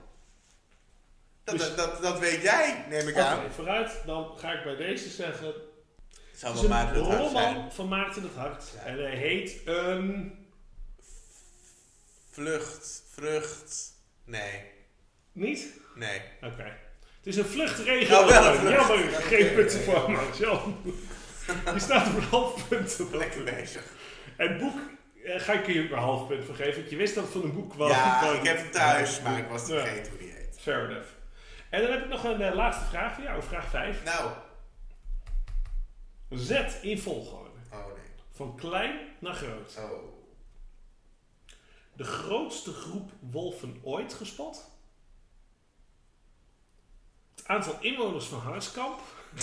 [1.45, 3.53] Dat, Dus- dat, dat, dat weet jij, neem ik Oké, aan.
[3.53, 3.91] vooruit.
[4.07, 5.47] Dan ga ik bij deze zeggen.
[5.47, 7.55] Het zou is wel een Maarten het Hart zijn.
[7.55, 8.65] roman van Maarten het Hart.
[8.75, 8.81] Ja.
[8.83, 10.39] En hij heet een...
[12.31, 13.93] Vlucht, vrucht.
[14.25, 14.63] Nee,
[15.33, 15.67] Niet?
[15.95, 16.21] nee.
[16.43, 16.63] Oké.
[17.17, 18.19] Het is een vluchtregen.
[18.19, 18.75] Oh, wel een vlucht.
[18.89, 19.55] Jammer, Oké, geen oké.
[19.55, 20.77] punten voor Marcel.
[21.75, 22.99] Je staat op een half punt.
[23.13, 23.83] Lekker bezig.
[24.37, 24.79] En het boek
[25.25, 26.91] ga ik je ook een half punt voor geven.
[26.91, 27.91] Je wist dat het van een boek was.
[27.91, 29.79] Ja, ik heb hem thuis, maar ik was Ja.
[29.81, 30.57] vergeten hoe die heet.
[30.61, 31.09] Fair enough.
[31.71, 33.43] En dan heb ik nog een eh, laatste vraag voor jou.
[33.43, 34.05] Vraag 5.
[34.05, 34.33] Nou,
[36.31, 37.51] Zet in volgorde.
[37.73, 38.05] oh nee.
[38.33, 39.77] Van klein naar groot.
[39.79, 40.13] Oh.
[41.93, 44.71] De grootste groep wolven ooit gespot.
[47.35, 49.01] Het aantal inwoners van Harskamp.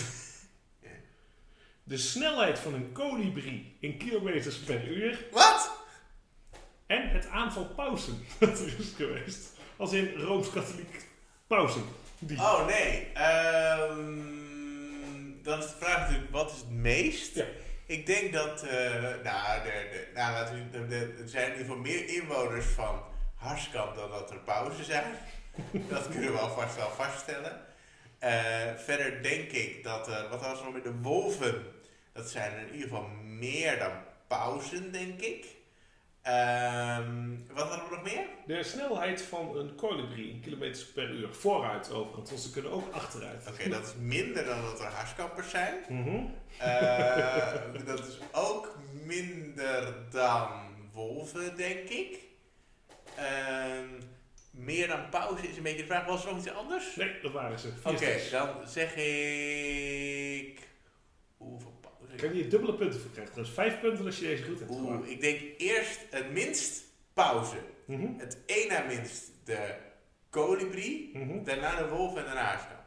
[1.84, 5.26] De snelheid van een kolibrie in kilometers per uur.
[5.32, 5.71] Wat?
[6.92, 9.50] En het aantal pauzen dat er is geweest.
[9.78, 11.06] Als in Rooms-Katholiek
[11.48, 11.84] pauzen.
[12.20, 12.38] Die.
[12.38, 13.08] Oh nee.
[13.14, 14.20] Ehm,
[15.44, 17.36] dan is de vraag natuurlijk, wat is het meest?
[17.36, 17.46] Ja.
[17.86, 18.92] Ik denk dat, eh,
[19.24, 23.02] nou, de, de, nou de, de- er zijn in ieder geval meer inwoners van
[23.36, 25.14] Harskamp dan dat er pauzen zijn.
[25.90, 27.62] dat kunnen we alvast wel vaststellen.
[28.20, 28.32] Eh,
[28.78, 31.64] verder denk ik dat, wat was er nog met de wolven?
[32.14, 33.92] Dat zijn er in ieder geval meer dan
[34.28, 35.46] pauzen, denk ik.
[36.22, 38.26] Ehm, wat hadden we nog meer?
[38.46, 41.34] De snelheid van een kolibrie in kilometers per uur.
[41.34, 43.48] Vooruit overigens, want ze kunnen ook achteruit.
[43.48, 45.74] Oké, dat is minder dan dat er Harskampers zijn.
[45.90, 46.26] Mhm.
[46.58, 47.54] Eh,
[47.86, 50.50] dat is ook minder dan
[50.94, 52.20] wolven, denk ik.
[53.16, 53.88] Ehm,
[54.52, 56.06] meer dan pauze is een beetje de vraag.
[56.06, 56.96] Was er nog iets anders?
[56.96, 57.74] Nee, dat waren ze.
[57.84, 60.68] Oké, dan zeg ik...
[61.38, 61.71] Hoeveel?
[62.14, 63.36] Ik heb hier dubbele punten voor krijgen.
[63.36, 66.84] Dus vijf punten als je deze goed hebt Oeh, ik denk eerst het minst
[67.14, 67.58] pauze.
[67.86, 68.08] Mhm.
[68.18, 69.76] Het één na minst de
[70.30, 71.18] kolibrie.
[71.18, 71.44] Mhm.
[71.44, 72.80] Daarna de wolf en daarna Harskamp.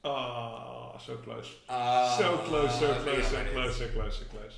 [0.00, 1.52] Ah, zo close.
[1.66, 4.56] Ah, Zo close, zo close, is zo close, zo close, zo close.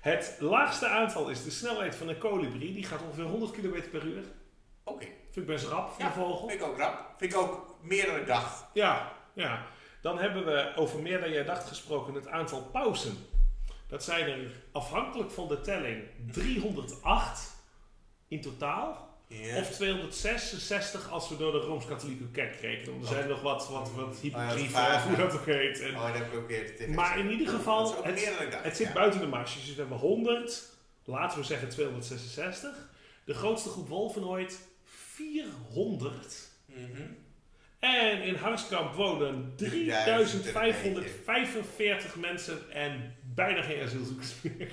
[0.00, 2.72] Het laagste aantal is de snelheid van een kolibrie.
[2.72, 4.22] Die gaat ongeveer 100 km per uur.
[4.84, 6.06] Oké, Vind ik best rap voor Ja.
[6.06, 6.48] een vogel.
[6.48, 7.14] vind ik ook rap.
[7.18, 8.64] Vind ik ook meer dan ik dacht.
[8.72, 9.66] Ja, ja.
[10.00, 13.16] Dan hebben we over meer dan jij dacht gesproken het aantal pauzen.
[13.86, 17.56] Dat zijn er afhankelijk van de telling 308
[18.28, 19.08] in totaal.
[19.56, 23.00] Of 266 als we door de Rooms-Katholieke Kerk rekenen.
[23.00, 25.80] Er zijn nog wat, wat, wat hypocriefen, Oh ja, hoe dat ook heet.
[25.80, 28.76] En, Oh, dat heb ik ook weer de tv maar in ieder geval, het, dacht.
[28.76, 29.54] zit buiten de marges.
[29.66, 30.68] Dus we hebben 100,
[31.04, 32.88] laten we zeggen 266.
[33.24, 36.48] De grootste groep wolven ooit 400.
[36.66, 37.02] Mhm.
[37.80, 44.72] En in Harskamp wonen 3545 mensen en bijna geen asielzoekers meer.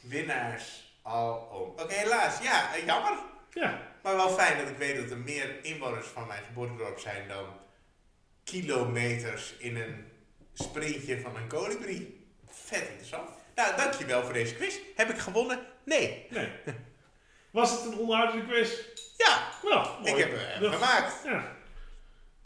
[0.00, 1.68] Winnaars al om.
[1.84, 2.42] Oké, helaas.
[2.42, 3.12] Ja, eh, jammer.
[3.52, 7.28] Ja, Maar wel fijn dat ik weet dat er meer inwoners van mijn geboortedorp zijn
[7.28, 7.46] dan
[8.44, 10.04] kilometers in een
[10.54, 12.26] sprintje van een kolibrie.
[12.50, 13.28] Vet interessant.
[13.54, 14.76] Nou, dankjewel voor deze quiz.
[14.96, 15.60] Heb ik gewonnen?
[15.84, 16.26] Nee.
[16.30, 16.48] nee.
[17.50, 18.70] Was het een onhoudelijke quiz?
[19.16, 20.12] Ja, Nou, mooi.
[20.12, 21.14] ik heb hem gemaakt.
[21.24, 21.56] Ja.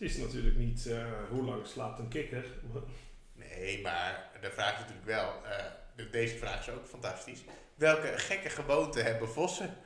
[0.03, 2.45] Het is natuurlijk niet eh, hoe lang slaapt een kikker.
[3.33, 5.33] Nee, maar de vraag is natuurlijk wel,
[5.97, 7.41] de- deze vraag is ook fantastisch.
[7.75, 9.77] Welke gekke gewoonten hebben vossen?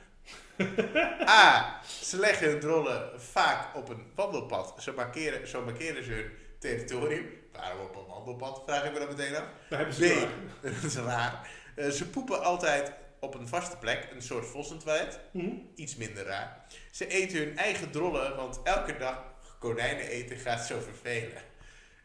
[1.29, 1.81] A.
[2.03, 4.75] Ze leggen hun drollen vaak op een wandelpad.
[4.79, 7.27] Zo markeren, zo markeren ze hun territorium.
[7.53, 8.62] Waarom op een wandelpad?
[8.67, 9.45] Vraag ik me dan meteen af.
[9.69, 9.99] Daar hebben B.
[9.99, 10.29] ze.
[10.62, 11.51] Dat is raar.
[11.75, 15.21] Eh, ze poepen altijd op een vaste plek, een soort vossentoilet.
[15.33, 15.51] Hm?
[15.75, 16.67] Iets minder raar.
[16.91, 21.42] Ze eten hun eigen drollen, want elke dag konijnen eten gaat zo vervelen.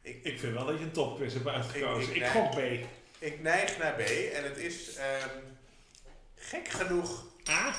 [0.02, 2.10] Ik, Ik vind wel dat je een topquiz hebt uitgekozen.
[2.10, 2.60] Ik- Ik, ik- gok B.
[3.20, 4.00] ik neig naar B
[4.34, 5.30] en het is ehm,
[6.36, 7.74] gek genoeg A?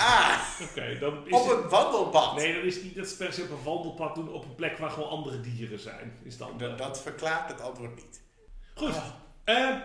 [0.00, 0.40] A.
[0.62, 1.58] Oké, dan is Op het...
[1.58, 2.34] een wandelpad.
[2.36, 4.78] Nee, dat is niet dat ze per se op een wandelpad doen op een plek
[4.78, 6.18] waar gewoon andere dieren zijn.
[6.24, 8.20] Is dan, Dat, dat verklaart het antwoord niet.
[8.74, 8.94] Goed.
[8.94, 9.06] Ah.
[9.44, 9.76] Eh,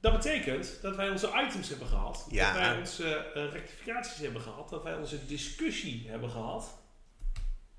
[0.00, 2.26] dat betekent dat wij onze items hebben gehad.
[2.30, 2.52] Ja.
[2.52, 4.68] Dat wij onze eh, rectificaties hebben gehad.
[4.70, 6.78] Dat wij onze discussie hebben gehad.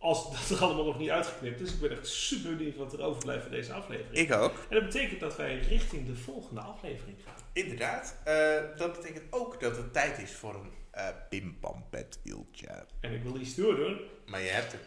[0.06, 1.74] Als dat er allemaal nog niet uitgeknipt is.
[1.74, 4.16] Ik ben echt super benieuwd wat er overblijft van deze aflevering.
[4.16, 4.66] Ik ook.
[4.70, 7.43] En dat betekent dat wij richting de volgende aflevering gaan.
[7.53, 8.16] Inderdaad.
[8.24, 12.86] Eh, dat betekent ook dat het tijd is voor een uh, pimpampetwieltje.
[12.99, 13.99] En ik wil iets doordoen.
[14.26, 14.82] Maar je hebt hem.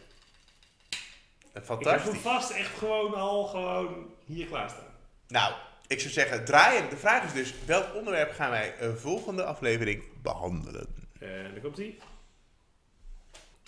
[1.39, 2.13] Ik heb Fantastisch.
[2.13, 4.95] hem vast echt gewoon al gewoon hier klaarstaan.
[5.29, 5.55] Nou,
[5.87, 6.89] ik zou zeggen, draai hem.
[6.89, 10.87] De vraag is dus, welk onderwerp gaan wij uh, volgende aflevering behandelen?
[11.19, 11.99] En dan komt hij.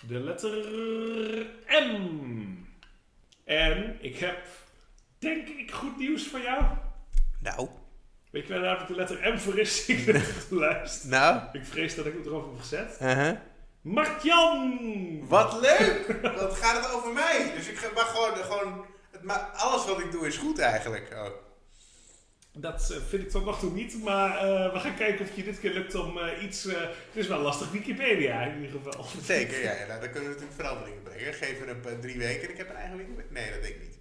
[0.07, 0.65] De letter
[1.67, 2.55] M.
[3.43, 4.37] En ik heb,
[5.19, 6.63] denk ik, goed nieuws voor jou.
[7.39, 7.67] Nou,
[8.31, 9.85] Weet je waar namelijk de letter M voor is?
[9.87, 11.09] Ik ben het geluisterd.
[11.11, 11.41] nou.
[11.51, 12.97] Ik vrees dat ik het erover heb gezet.
[13.01, 13.37] uh-huh.
[13.81, 14.79] Martjan!
[15.27, 16.19] Wat leuk!
[16.21, 17.51] Wat gaat het over mij?
[17.55, 21.09] Dus ik ga- mag gewoon, gewoon het alles wat ik doe is goed eigenlijk.
[21.13, 21.27] Oh.
[22.53, 25.43] Dat eh, vind ik tot nog toe niet, maar eh, we gaan kijken of je
[25.43, 26.63] dit keer lukt om eh, iets...
[26.63, 29.05] het is wel lastig Wikipedia in ieder geval.
[29.23, 29.71] Zeker, ja.
[29.71, 31.33] ja nou, dan kunnen we natuurlijk veranderingen brengen.
[31.33, 33.31] Geven we hem eh, drie weken en ik heb een eigen Wikipedia.
[33.31, 33.99] Nee, dat denk ik niet.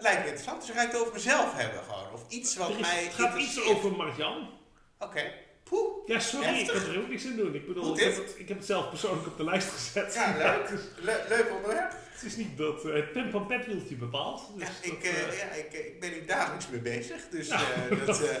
[0.00, 0.58] Lijkt me interessant.
[0.58, 2.12] Dus dan ga ik het over mezelf hebben gewoon.
[2.12, 4.50] Of iets wat Er is- mij het gaat iets over Martjan.
[4.98, 5.22] Oké.
[5.64, 6.06] Poeh.
[6.08, 6.84] Ja, sorry, ik Heftig.
[6.84, 7.54] kan er ook niks aan doen.
[7.54, 10.14] Ik bedoel, ik heb, het, ik heb het zelf persoonlijk op de lijst gezet.
[10.14, 10.68] Ja, leuk.
[10.68, 11.92] is, Le- leuk onderwerp.
[12.22, 14.42] Het is niet dat eh, het pen van petwieltje bepaalt.
[14.58, 17.28] Dus Ja, dat, ik, eh, eh, ja ik, ik ben hier dagelijks mee bezig.
[17.28, 18.04] Dus Nou.
[18.06, 18.40] dat...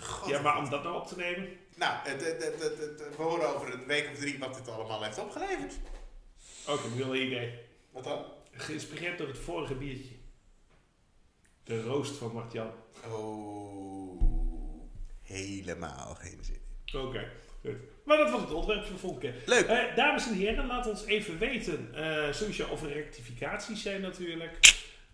[0.00, 0.28] God.
[0.28, 1.48] ja, maar om dat nou op te nemen...
[1.76, 4.68] Nou, het, het, het, het- het- we horen over een week of drie wat dit
[4.68, 5.72] allemaal heeft opgeleverd.
[5.72, 5.80] Ik
[6.66, 7.58] heb een heel idee.
[7.90, 8.24] Wat dan?
[8.52, 10.14] Geïnspireerd door het vorige biertje.
[11.64, 12.70] De roost van Martjan.
[13.10, 14.22] Oh,
[15.22, 16.60] helemaal geen zin.
[17.00, 17.30] Oké,
[17.60, 17.76] goed.
[18.08, 19.42] Maar dat was het onderwerp van de volgende keer.
[19.46, 19.66] Leuk.
[19.66, 21.88] Eh, dames en heren, laat ons even weten.
[21.94, 24.58] eh sowieso of er rectificaties zijn natuurlijk.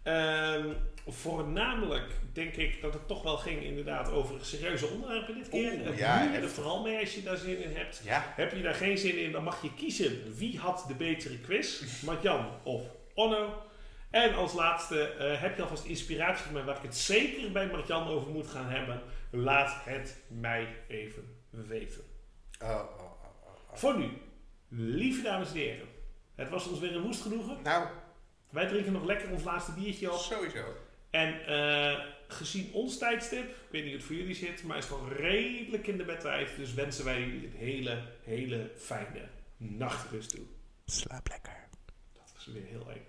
[0.03, 0.69] Ehm,
[1.07, 5.73] voornamelijk denk ik dat het toch wel ging inderdaad over serieuze onderwerpen dit keer.
[5.73, 6.51] Oeh, Eh, ja, er heftig.
[6.51, 8.01] vooral mee als je daar zin in hebt.
[8.05, 11.39] Ja, Heb je daar geen zin in, dan mag je kiezen wie had de betere
[11.39, 11.83] quiz.
[12.05, 12.83] Martjan of
[13.15, 13.63] Onno.
[14.11, 17.67] En als laatste, eh, heb je alvast inspiratie voor mij waar ik het zeker bij
[17.67, 19.03] Martjan over moet gaan hebben?
[19.31, 22.01] Laat het mij even weten.
[22.63, 23.75] Oh, oh, oh.
[23.75, 24.09] Voor nu,
[24.69, 25.89] lieve dames en heren.
[26.35, 27.63] Het was ons weer een woest genoegen.
[27.63, 27.89] Nou,
[28.51, 30.19] Wij drinken nog lekker ons laatste biertje op.
[30.19, 30.65] sowieso.
[31.11, 34.85] En eh, gezien ons tijdstip, ik weet niet hoe het voor jullie zit, maar is
[34.85, 36.57] het al redelijk in de bedrijf.
[36.57, 40.45] Dus wensen wij jullie een hele, hele fijne nachtrust toe.
[40.85, 41.69] Slaap lekker.
[42.13, 43.07] Dat was weer heel eng.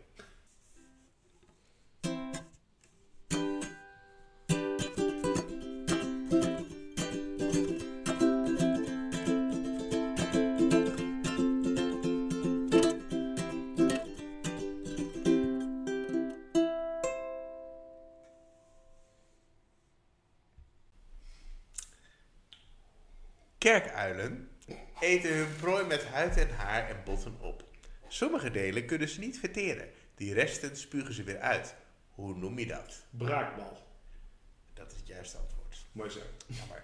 [24.99, 27.63] Eten hun prooi met huid en haar en botten op.
[28.07, 29.89] Sommige delen kunnen ze niet verteren.
[30.15, 31.75] Die resten spugen ze weer uit.
[32.09, 33.05] Hoe noem je dat?
[33.09, 33.77] Braakbal.
[34.73, 35.85] Dat is het juiste antwoord.
[35.91, 36.19] Mooi zo.
[36.47, 36.83] Jammer.